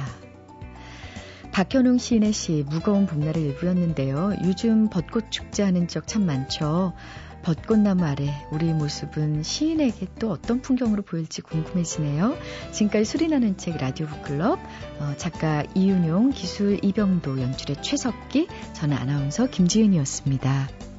[1.52, 4.34] 박현웅 시인의 시 무거운 봄날의 일부였는데요.
[4.44, 6.94] 요즘 벚꽃 축제하는 적참 많죠.
[7.42, 12.36] 벚꽃나무 아래 우리 모습은 시인에게 또 어떤 풍경으로 보일지 궁금해지네요.
[12.72, 14.58] 지금까지 소리나는 책 라디오 북클럽
[14.98, 20.89] 어, 작가 이윤용 기술 이병도 연출의 최석기 저는 아나운서 김지은이었습니다.